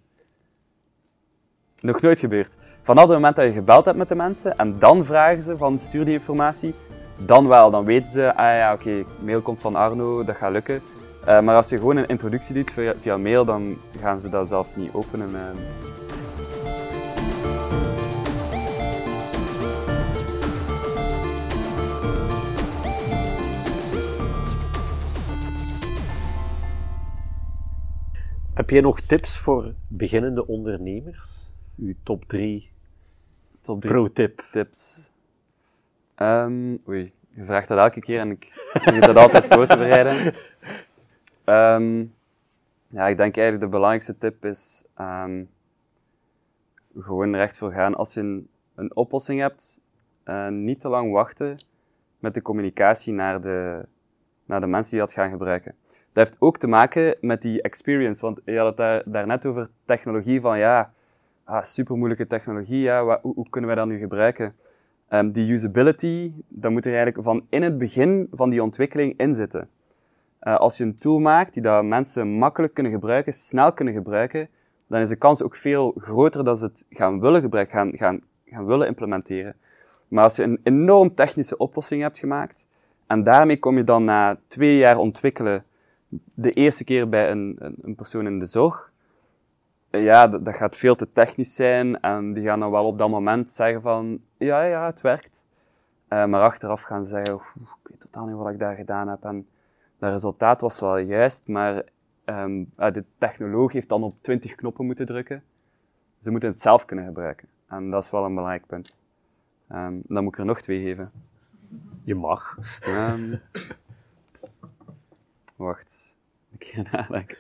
Nog 1.79 2.01
nooit 2.01 2.19
gebeurd. 2.19 2.55
Vanaf 2.81 3.03
het 3.03 3.13
moment 3.13 3.35
dat 3.35 3.45
je 3.45 3.51
gebeld 3.51 3.85
hebt 3.85 3.97
met 3.97 4.07
de 4.07 4.15
mensen 4.15 4.57
en 4.57 4.79
dan 4.79 5.05
vragen 5.05 5.43
ze 5.43 5.57
van 5.57 5.79
stuur 5.79 6.05
die 6.05 6.13
informatie, 6.13 6.75
dan 7.17 7.47
wel. 7.47 7.71
Dan 7.71 7.85
weten 7.85 8.13
ze, 8.13 8.35
ah 8.35 8.55
ja, 8.55 8.73
oké, 8.73 9.03
mail 9.23 9.41
komt 9.41 9.61
van 9.61 9.75
Arno, 9.75 10.23
dat 10.23 10.35
gaat 10.35 10.51
lukken. 10.51 10.81
Eh, 11.25 11.41
maar 11.41 11.55
als 11.55 11.69
je 11.69 11.77
gewoon 11.77 11.97
een 11.97 12.07
introductie 12.07 12.55
doet 12.55 12.71
via, 12.71 12.93
via 13.01 13.17
mail, 13.17 13.45
dan 13.45 13.77
gaan 13.99 14.19
ze 14.21 14.29
dat 14.29 14.47
zelf 14.47 14.75
niet 14.75 14.93
openen. 14.93 15.35
eh. 15.35 15.41
Heb 28.53 28.69
jij 28.69 28.81
nog 28.81 28.99
tips 29.01 29.37
voor 29.37 29.73
beginnende 29.87 30.47
ondernemers? 30.47 31.51
Uw 31.77 31.93
top 32.03 32.25
3 32.25 32.71
Top 33.61 33.81
drie 33.81 33.93
pro-tip. 33.93 34.43
tips. 34.51 35.09
Ehm, 36.15 36.77
oei, 36.87 37.13
je 37.29 37.45
vraagt 37.45 37.67
dat 37.67 37.77
elke 37.77 37.99
keer 37.99 38.19
en 38.19 38.31
ik 38.31 38.69
probeer 38.73 39.01
dat 39.01 39.15
altijd 39.15 39.45
voor 39.45 39.67
te 39.67 39.77
bereiden. 39.77 40.33
Ehm, 41.43 42.05
ja, 42.87 43.07
ik 43.07 43.17
denk 43.17 43.37
eigenlijk 43.37 43.59
de 43.59 43.69
belangrijkste 43.69 44.17
tip 44.17 44.45
is 44.45 44.83
ehm, 44.95 45.43
gewoon 46.97 47.35
recht 47.35 47.57
voor 47.57 47.71
gaan. 47.71 47.95
Als 47.95 48.13
je 48.13 48.19
een, 48.19 48.47
een 48.75 48.95
oplossing 48.95 49.39
hebt, 49.39 49.81
eh, 50.23 50.47
niet 50.47 50.79
te 50.79 50.89
lang 50.89 51.11
wachten 51.11 51.57
met 52.19 52.33
de 52.33 52.41
communicatie 52.41 53.13
naar 53.13 53.41
de, 53.41 53.85
naar 54.45 54.59
de 54.59 54.67
mensen 54.67 54.91
die 54.91 54.99
dat 54.99 55.13
gaan 55.13 55.29
gebruiken. 55.29 55.75
Dat 56.13 56.27
heeft 56.27 56.41
ook 56.41 56.57
te 56.57 56.67
maken 56.67 57.17
met 57.21 57.41
die 57.41 57.61
experience, 57.61 58.21
want 58.21 58.39
je 58.45 58.57
had 58.57 58.67
het 58.67 58.77
daar, 58.77 59.01
daarnet 59.05 59.45
over 59.45 59.69
technologie 59.85 60.41
van 60.41 60.57
ja, 60.57 60.93
ah, 61.43 61.63
super 61.63 61.95
moeilijke 61.97 62.27
technologie, 62.27 62.81
ja, 62.81 63.19
hoe, 63.21 63.33
hoe 63.33 63.49
kunnen 63.49 63.69
wij 63.69 63.79
dat 63.79 63.87
nu 63.87 63.99
gebruiken? 63.99 64.55
Ehm, 65.13 65.31
die 65.31 65.51
usability, 65.51 66.31
dat 66.47 66.71
moet 66.71 66.85
er 66.85 66.93
eigenlijk 66.93 67.23
van 67.23 67.45
in 67.49 67.61
het 67.61 67.77
begin 67.77 68.27
van 68.31 68.49
die 68.49 68.63
ontwikkeling 68.63 69.17
in 69.17 69.33
zitten. 69.33 69.69
Eh, 70.39 70.55
als 70.55 70.77
je 70.77 70.83
een 70.83 70.97
tool 70.97 71.19
maakt 71.19 71.53
die 71.53 71.63
dat 71.63 71.83
mensen 71.83 72.27
makkelijk 72.27 72.73
kunnen 72.73 72.91
gebruiken, 72.91 73.33
snel 73.33 73.73
kunnen 73.73 73.93
gebruiken, 73.93 74.49
dan 74.87 75.01
is 75.01 75.09
de 75.09 75.15
kans 75.15 75.41
ook 75.41 75.55
veel 75.55 75.93
groter 75.97 76.43
dat 76.43 76.59
ze 76.59 76.65
het 76.65 76.85
gaan 76.89 77.19
willen 77.19 77.41
gebruiken, 77.41 77.77
gaan, 77.77 77.91
gaan, 77.97 78.21
gaan 78.45 78.65
willen 78.65 78.87
implementeren. 78.87 79.55
Maar 80.07 80.23
als 80.23 80.35
je 80.35 80.43
een 80.43 80.59
enorm 80.63 81.15
technische 81.15 81.57
oplossing 81.57 82.01
hebt 82.01 82.17
gemaakt, 82.17 82.67
en 83.07 83.23
daarmee 83.23 83.59
kom 83.59 83.77
je 83.77 83.83
dan 83.83 84.03
na 84.03 84.39
twee 84.47 84.77
jaar 84.77 84.97
ontwikkelen, 84.97 85.63
de 86.33 86.51
eerste 86.51 86.83
keer 86.83 87.09
bij 87.09 87.31
een, 87.31 87.55
een, 87.59 87.75
een 87.81 87.95
persoon 87.95 88.25
in 88.25 88.39
de 88.39 88.45
zorg, 88.45 88.92
ja, 90.01 90.27
dat, 90.27 90.45
dat 90.45 90.55
gaat 90.55 90.75
veel 90.75 90.95
te 90.95 91.11
technisch 91.11 91.55
zijn 91.55 91.99
en 91.99 92.33
die 92.33 92.43
gaan 92.43 92.59
dan 92.59 92.71
wel 92.71 92.85
op 92.85 92.97
dat 92.97 93.09
moment 93.09 93.49
zeggen 93.49 93.81
van, 93.81 94.21
ja, 94.37 94.63
ja, 94.63 94.85
het 94.85 95.01
werkt. 95.01 95.47
Eh, 96.07 96.25
maar 96.25 96.41
achteraf 96.41 96.81
gaan 96.81 97.03
ze 97.03 97.09
zeggen, 97.09 97.33
"Oeh, 97.33 97.47
ik 97.83 97.89
weet 97.89 97.99
totaal 97.99 98.25
niet 98.25 98.35
wat 98.35 98.49
ik 98.53 98.59
daar 98.59 98.75
gedaan 98.75 99.07
heb 99.07 99.23
en 99.23 99.47
dat 99.97 100.11
resultaat 100.11 100.61
was 100.61 100.79
wel 100.79 100.97
juist, 100.97 101.47
maar 101.47 101.83
ehm, 102.25 102.63
eh, 102.75 102.93
de 102.93 103.03
technoloog 103.17 103.71
heeft 103.71 103.89
dan 103.89 104.03
op 104.03 104.15
20 104.21 104.55
knoppen 104.55 104.85
moeten 104.85 105.05
drukken. 105.05 105.43
Ze 106.19 106.31
moeten 106.31 106.49
het 106.49 106.61
zelf 106.61 106.85
kunnen 106.85 107.05
gebruiken. 107.05 107.47
En 107.67 107.89
dat 107.89 108.03
is 108.03 108.11
wel 108.11 108.25
een 108.25 108.33
belangrijk 108.33 108.65
punt. 108.65 108.97
Ehm, 109.67 109.93
dan 110.03 110.23
moet 110.23 110.33
ik 110.33 110.39
er 110.39 110.45
nog 110.45 110.61
twee 110.61 110.81
geven. 110.83 111.11
Je 112.03 112.15
mag. 112.15 112.57
Ehm, 112.81 113.35
wacht, 115.55 116.15
ik 116.57 116.63
ga 116.63 116.81
nadenken. 116.91 117.37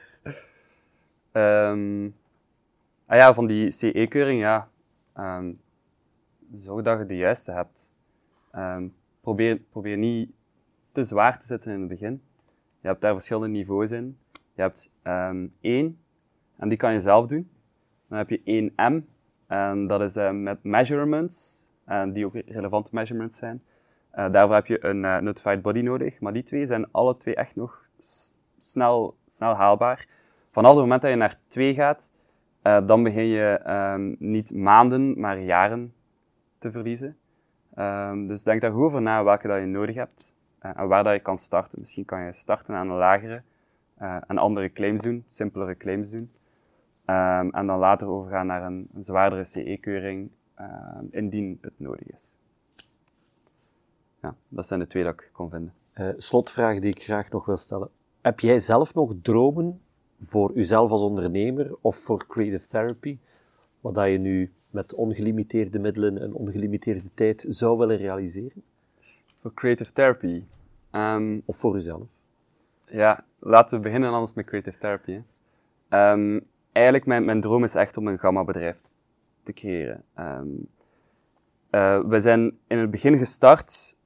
Ehm, 1.31 2.09
ah 3.13 3.19
ja, 3.19 3.33
van 3.33 3.47
die 3.47 3.71
CE-keuring, 3.71 4.39
ja. 4.39 4.69
Ehm, 5.13 5.53
zorg 6.55 6.83
dat 6.83 6.99
je 6.99 7.05
de 7.05 7.17
juiste 7.17 7.51
hebt. 7.51 7.91
Ehm, 8.51 8.87
probeer, 9.21 9.57
probeer 9.57 9.97
niet 9.97 10.31
te 10.91 11.03
zwaar 11.03 11.39
te 11.39 11.45
zitten 11.45 11.71
in 11.71 11.79
het 11.79 11.87
begin. 11.87 12.21
Je 12.81 12.87
hebt 12.87 13.01
daar 13.01 13.13
verschillende 13.13 13.47
niveaus 13.47 13.91
in. 13.91 14.17
Je 14.53 14.61
hebt 14.61 14.91
ehm, 15.01 15.47
één, 15.61 15.99
en 16.57 16.69
die 16.69 16.77
kan 16.77 16.93
je 16.93 16.99
zelf 16.99 17.27
doen. 17.27 17.49
Dan 18.07 18.17
heb 18.17 18.29
je 18.29 18.71
1M, 18.71 19.01
en 19.47 19.87
dat 19.87 20.01
is 20.01 20.15
eh, 20.15 20.31
met 20.31 20.63
measurements, 20.63 21.67
en 21.85 22.13
die 22.13 22.25
ook 22.25 22.35
relevante 22.45 22.89
measurements 22.93 23.37
zijn. 23.37 23.63
Eh, 24.11 24.31
daarvoor 24.31 24.55
heb 24.55 24.65
je 24.65 24.85
een 24.85 25.05
eh, 25.05 25.17
notified 25.17 25.61
body 25.61 25.81
nodig, 25.81 26.19
maar 26.19 26.33
die 26.33 26.43
twee 26.43 26.65
zijn 26.65 26.91
alle 26.91 27.17
twee 27.17 27.35
echt 27.35 27.55
nog 27.55 27.87
snel, 28.57 29.17
snel 29.25 29.53
haalbaar. 29.53 30.07
Vanaf 30.51 30.71
het 30.71 30.79
moment 30.79 31.01
dat 31.01 31.11
je 31.11 31.17
naar 31.17 31.39
twee 31.47 31.73
gaat, 31.73 32.12
eh, 32.63 32.87
dan 32.87 33.03
begin 33.03 33.25
je 33.25 33.59
ehm, 33.63 34.15
niet 34.19 34.53
maanden, 34.53 35.19
maar 35.19 35.39
jaren 35.39 35.93
te 36.57 36.71
verliezen. 36.71 37.17
Ehm, 37.73 38.27
dus 38.27 38.43
denk 38.43 38.61
daar 38.61 38.71
goed 38.71 38.83
over 38.83 39.01
na 39.01 39.23
welke 39.23 39.47
dat 39.47 39.59
je 39.59 39.65
nodig 39.65 39.95
hebt 39.95 40.35
eh, 40.59 40.71
en 40.75 40.87
waar 40.87 41.03
dat 41.03 41.13
je 41.13 41.19
kan 41.19 41.37
starten. 41.37 41.79
Misschien 41.79 42.05
kan 42.05 42.25
je 42.25 42.33
starten 42.33 42.75
aan 42.75 42.89
een 42.89 42.97
lagere 42.97 43.41
eh, 43.97 44.17
en 44.27 44.37
andere 44.37 44.71
claims 44.71 45.01
doen, 45.01 45.23
simpelere 45.27 45.77
claims 45.77 46.09
doen. 46.09 46.31
Ehm, 47.05 47.49
en 47.49 47.67
dan 47.67 47.79
later 47.79 48.07
overgaan 48.07 48.47
naar 48.47 48.63
een, 48.63 48.87
een 48.93 49.03
zwaardere 49.03 49.43
CE-keuring, 49.43 50.29
indien 51.09 51.57
het 51.61 51.73
nodig 51.77 52.11
is. 52.11 52.39
Ja, 54.21 54.35
dat 54.47 54.67
zijn 54.67 54.79
de 54.79 54.87
twee 54.87 55.03
dat 55.03 55.13
ik 55.13 55.29
kon 55.31 55.49
vinden. 55.49 55.73
Slotvraag 56.17 56.79
die 56.79 56.91
ik 56.91 57.01
graag 57.01 57.29
nog 57.29 57.45
wil 57.45 57.57
stellen. 57.57 57.89
Heb 58.21 58.39
jij 58.39 58.59
zelf 58.59 58.93
nog 58.93 59.13
dromen 59.21 59.81
voor 60.25 60.51
uzelf 60.53 60.91
als 60.91 61.01
ondernemer 61.01 61.75
of 61.81 61.95
voor 61.95 62.27
creative 62.27 62.67
therapy? 62.67 63.17
Wat 63.81 63.93
dat 63.95 64.09
je 64.09 64.17
nu 64.17 64.51
met 64.69 64.93
ongelimiteerde 64.93 65.79
middelen 65.79 66.17
en 66.21 66.33
ongelimiteerde 66.33 67.13
tijd 67.13 67.45
zou 67.47 67.77
willen 67.77 67.97
realiseren? 67.97 68.63
Voor 69.41 69.53
creative 69.53 69.91
therapy. 69.91 70.43
Ehm, 70.91 71.39
Of 71.45 71.57
voor 71.57 71.75
uzelf? 71.75 72.07
ja, 72.87 73.23
laten 73.39 73.77
we 73.77 73.83
beginnen 73.83 74.11
anders 74.11 74.33
met 74.33 74.45
creative 74.45 74.77
therapy. 74.77 75.21
Ehm, 75.89 76.39
eigenlijk, 76.71 77.05
mijn, 77.05 77.25
mijn 77.25 77.41
droom 77.41 77.63
is 77.63 77.75
echt 77.75 77.97
om 77.97 78.07
een 78.07 78.19
gamma-bedrijf 78.19 78.77
te 79.43 79.53
creëren. 79.53 80.03
Ehm, 80.13 80.47
eh, 81.69 81.99
we 81.99 82.21
zijn 82.21 82.57
in 82.67 82.77
het 82.77 82.91
begin 82.91 83.17
gestart. 83.17 83.97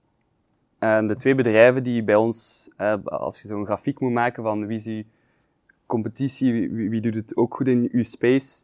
En 0.79 1.07
de 1.07 1.15
twee 1.15 1.35
bedrijven 1.35 1.83
die 1.83 2.03
bij 2.03 2.15
ons, 2.15 2.69
eh, 2.77 2.93
als 3.03 3.41
je 3.41 3.47
zo'n 3.47 3.65
grafiek 3.65 3.99
moet 3.99 4.11
maken 4.11 4.43
van 4.43 4.65
wie 4.67 4.77
is 4.77 4.83
die 4.83 5.07
competitie, 5.87 6.51
wie, 6.53 6.89
wie- 6.89 7.01
doet 7.01 7.13
het 7.13 7.35
ook 7.35 7.55
goed 7.55 7.67
in 7.67 7.89
uw 7.91 8.03
space, 8.03 8.63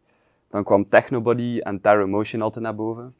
dan 0.49 0.63
kwam 0.63 0.89
Technobody 0.89 1.59
en 1.59 1.81
Terra 1.81 2.05
Motion 2.05 2.41
altijd 2.41 2.63
naar 2.63 2.75
boven. 2.75 3.15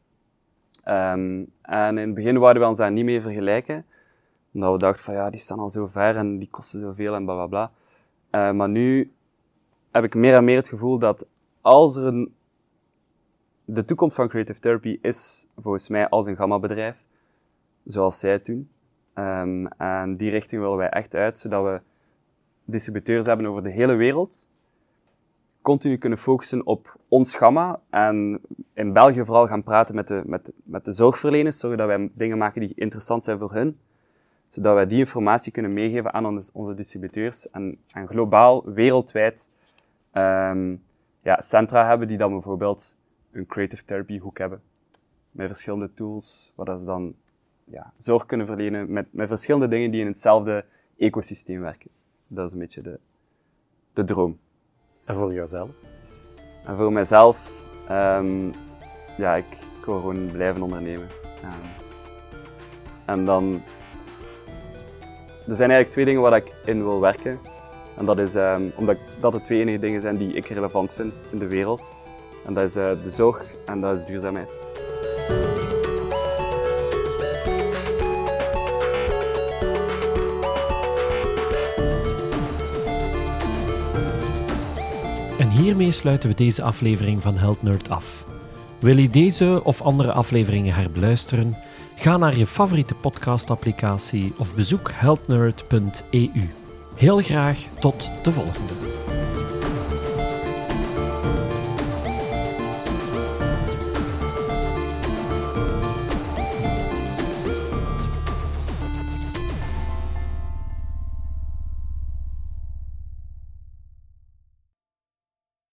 Ehm, 0.84 1.44
en 1.62 1.98
in 1.98 2.06
het 2.06 2.14
begin 2.14 2.38
wouden 2.38 2.62
we 2.62 2.68
ons 2.68 2.78
daar 2.78 2.92
niet 2.92 3.04
mee 3.04 3.20
vergelijken, 3.20 3.84
omdat 4.52 4.72
we 4.72 4.78
dachten 4.78 5.04
van 5.04 5.14
ja, 5.14 5.30
die 5.30 5.40
staan 5.40 5.58
al 5.58 5.70
zo 5.70 5.86
ver 5.86 6.16
en 6.16 6.38
die 6.38 6.48
kosten 6.50 6.80
zoveel 6.80 7.14
en 7.14 7.24
bla 7.24 7.34
bla 7.34 7.46
bla. 7.46 7.70
Eh, 8.30 8.52
maar 8.52 8.68
nu 8.68 9.12
heb 9.90 10.04
ik 10.04 10.14
meer 10.14 10.34
en 10.34 10.44
meer 10.44 10.56
het 10.56 10.68
gevoel 10.68 10.98
dat 10.98 11.26
als 11.60 11.96
er 11.96 12.04
een... 12.06 12.34
De 13.64 13.84
toekomst 13.84 14.16
van 14.16 14.28
creative 14.28 14.60
therapy 14.60 14.98
is 15.02 15.46
volgens 15.58 15.88
mij 15.88 16.08
als 16.08 16.26
een 16.26 16.36
gamma-bedrijf, 16.36 17.04
zoals 17.84 18.18
zij 18.18 18.32
het 18.32 18.44
doen. 18.44 18.68
Ehm, 19.14 19.66
en 19.66 20.16
die 20.16 20.30
richting 20.30 20.60
willen 20.62 20.76
wij 20.76 20.88
echt 20.88 21.14
uit, 21.14 21.38
zodat 21.38 21.64
we 21.64 21.80
distributeurs 22.64 23.26
hebben 23.26 23.46
over 23.46 23.62
de 23.62 23.70
hele 23.70 23.94
wereld. 23.94 24.48
Continu 25.62 25.96
kunnen 25.96 26.18
focussen 26.18 26.66
op 26.66 26.96
ons 27.08 27.36
gamma 27.36 27.80
en 27.90 28.40
in 28.72 28.92
België 28.92 29.24
vooral 29.24 29.46
gaan 29.46 29.62
praten 29.62 29.94
met 29.94 30.06
de, 30.06 30.22
met, 30.26 30.52
met 30.64 30.84
de 30.84 30.92
zorgverleners, 30.92 31.58
zorgen 31.58 31.78
dat 31.78 31.86
wij 31.86 32.10
dingen 32.14 32.38
maken 32.38 32.60
die 32.60 32.72
interessant 32.74 33.24
zijn 33.24 33.38
voor 33.38 33.52
hun 33.52 33.78
zodat 34.54 34.74
wij 34.74 34.86
die 34.86 34.98
informatie 34.98 35.52
kunnen 35.52 35.72
meegeven 35.72 36.12
aan 36.12 36.26
onze, 36.26 36.50
onze 36.52 36.74
distributeurs 36.74 37.50
en, 37.50 37.78
en 37.92 38.06
globaal, 38.08 38.64
wereldwijd, 38.72 39.50
ehm, 40.10 40.76
ja, 41.22 41.40
centra 41.40 41.86
hebben 41.86 42.08
die 42.08 42.18
dan 42.18 42.32
bijvoorbeeld 42.32 42.94
een 43.32 43.46
creative 43.46 43.84
therapy 43.84 44.18
hoek 44.18 44.38
hebben. 44.38 44.62
Met 45.30 45.46
verschillende 45.46 45.94
tools, 45.94 46.52
waar 46.54 46.78
ze 46.78 46.84
dan 46.84 47.14
ja, 47.64 47.92
zorg 47.98 48.26
kunnen 48.26 48.46
verlenen 48.46 48.92
met, 48.92 49.06
met 49.10 49.28
verschillende 49.28 49.68
dingen 49.68 49.90
die 49.90 50.00
in 50.00 50.06
hetzelfde 50.06 50.64
ecosysteem 50.96 51.60
werken. 51.60 51.90
Dat 52.26 52.46
is 52.46 52.52
een 52.52 52.58
beetje 52.58 52.82
de, 52.82 52.98
de 53.92 54.04
droom. 54.04 54.38
En 55.04 55.14
voor 55.14 55.32
jouzelf? 55.32 55.70
En 56.66 56.76
voor 56.76 56.92
mijzelf, 56.92 57.50
ehm, 57.88 58.48
ja, 59.16 59.34
ik, 59.34 59.46
ik 59.78 59.84
wil 59.84 59.98
gewoon 59.98 60.30
blijven 60.32 60.62
ondernemen. 60.62 61.08
Ehm, 61.42 61.82
en 63.04 63.24
dan, 63.24 63.62
er 65.46 65.54
zijn 65.54 65.70
eigenlijk 65.70 65.90
twee 65.90 66.04
dingen 66.04 66.20
waar 66.20 66.36
ik 66.36 66.54
in 66.64 66.82
wil 66.82 67.00
werken. 67.00 67.38
En 67.96 68.04
dat 68.06 68.18
is 68.18 68.34
ehm, 68.34 68.62
omdat 68.76 68.96
dat 69.20 69.32
de 69.32 69.42
twee 69.42 69.60
enige 69.60 69.78
dingen 69.78 70.00
zijn 70.00 70.16
die 70.16 70.32
ik 70.32 70.46
relevant 70.46 70.92
vind 70.92 71.12
in 71.30 71.38
de 71.38 71.46
wereld. 71.46 71.90
En 72.46 72.54
dat 72.54 72.64
is 72.64 72.76
eh, 72.76 73.02
de 73.02 73.10
zorg 73.10 73.44
en 73.66 73.80
dat 73.80 73.98
is 73.98 74.06
duurzaamheid. 74.06 74.48
Hiermee 85.64 85.90
sluiten 85.90 86.28
we 86.28 86.34
deze 86.34 86.62
aflevering 86.62 87.22
van 87.22 87.36
Health 87.36 87.62
Nerd 87.62 87.90
af. 87.90 88.24
Wil 88.78 88.98
je 88.98 89.10
deze 89.10 89.60
of 89.62 89.80
andere 89.82 90.12
afleveringen 90.12 90.74
herbeluisteren? 90.74 91.56
Ga 91.94 92.16
naar 92.16 92.36
je 92.36 92.46
favoriete 92.46 92.94
podcastapplicatie 92.94 94.32
of 94.36 94.54
bezoek 94.54 94.90
healthnerd.eu. 94.94 96.48
Heel 96.94 97.18
graag 97.18 97.58
tot 97.80 98.10
de 98.22 98.32
volgende. 98.32 99.03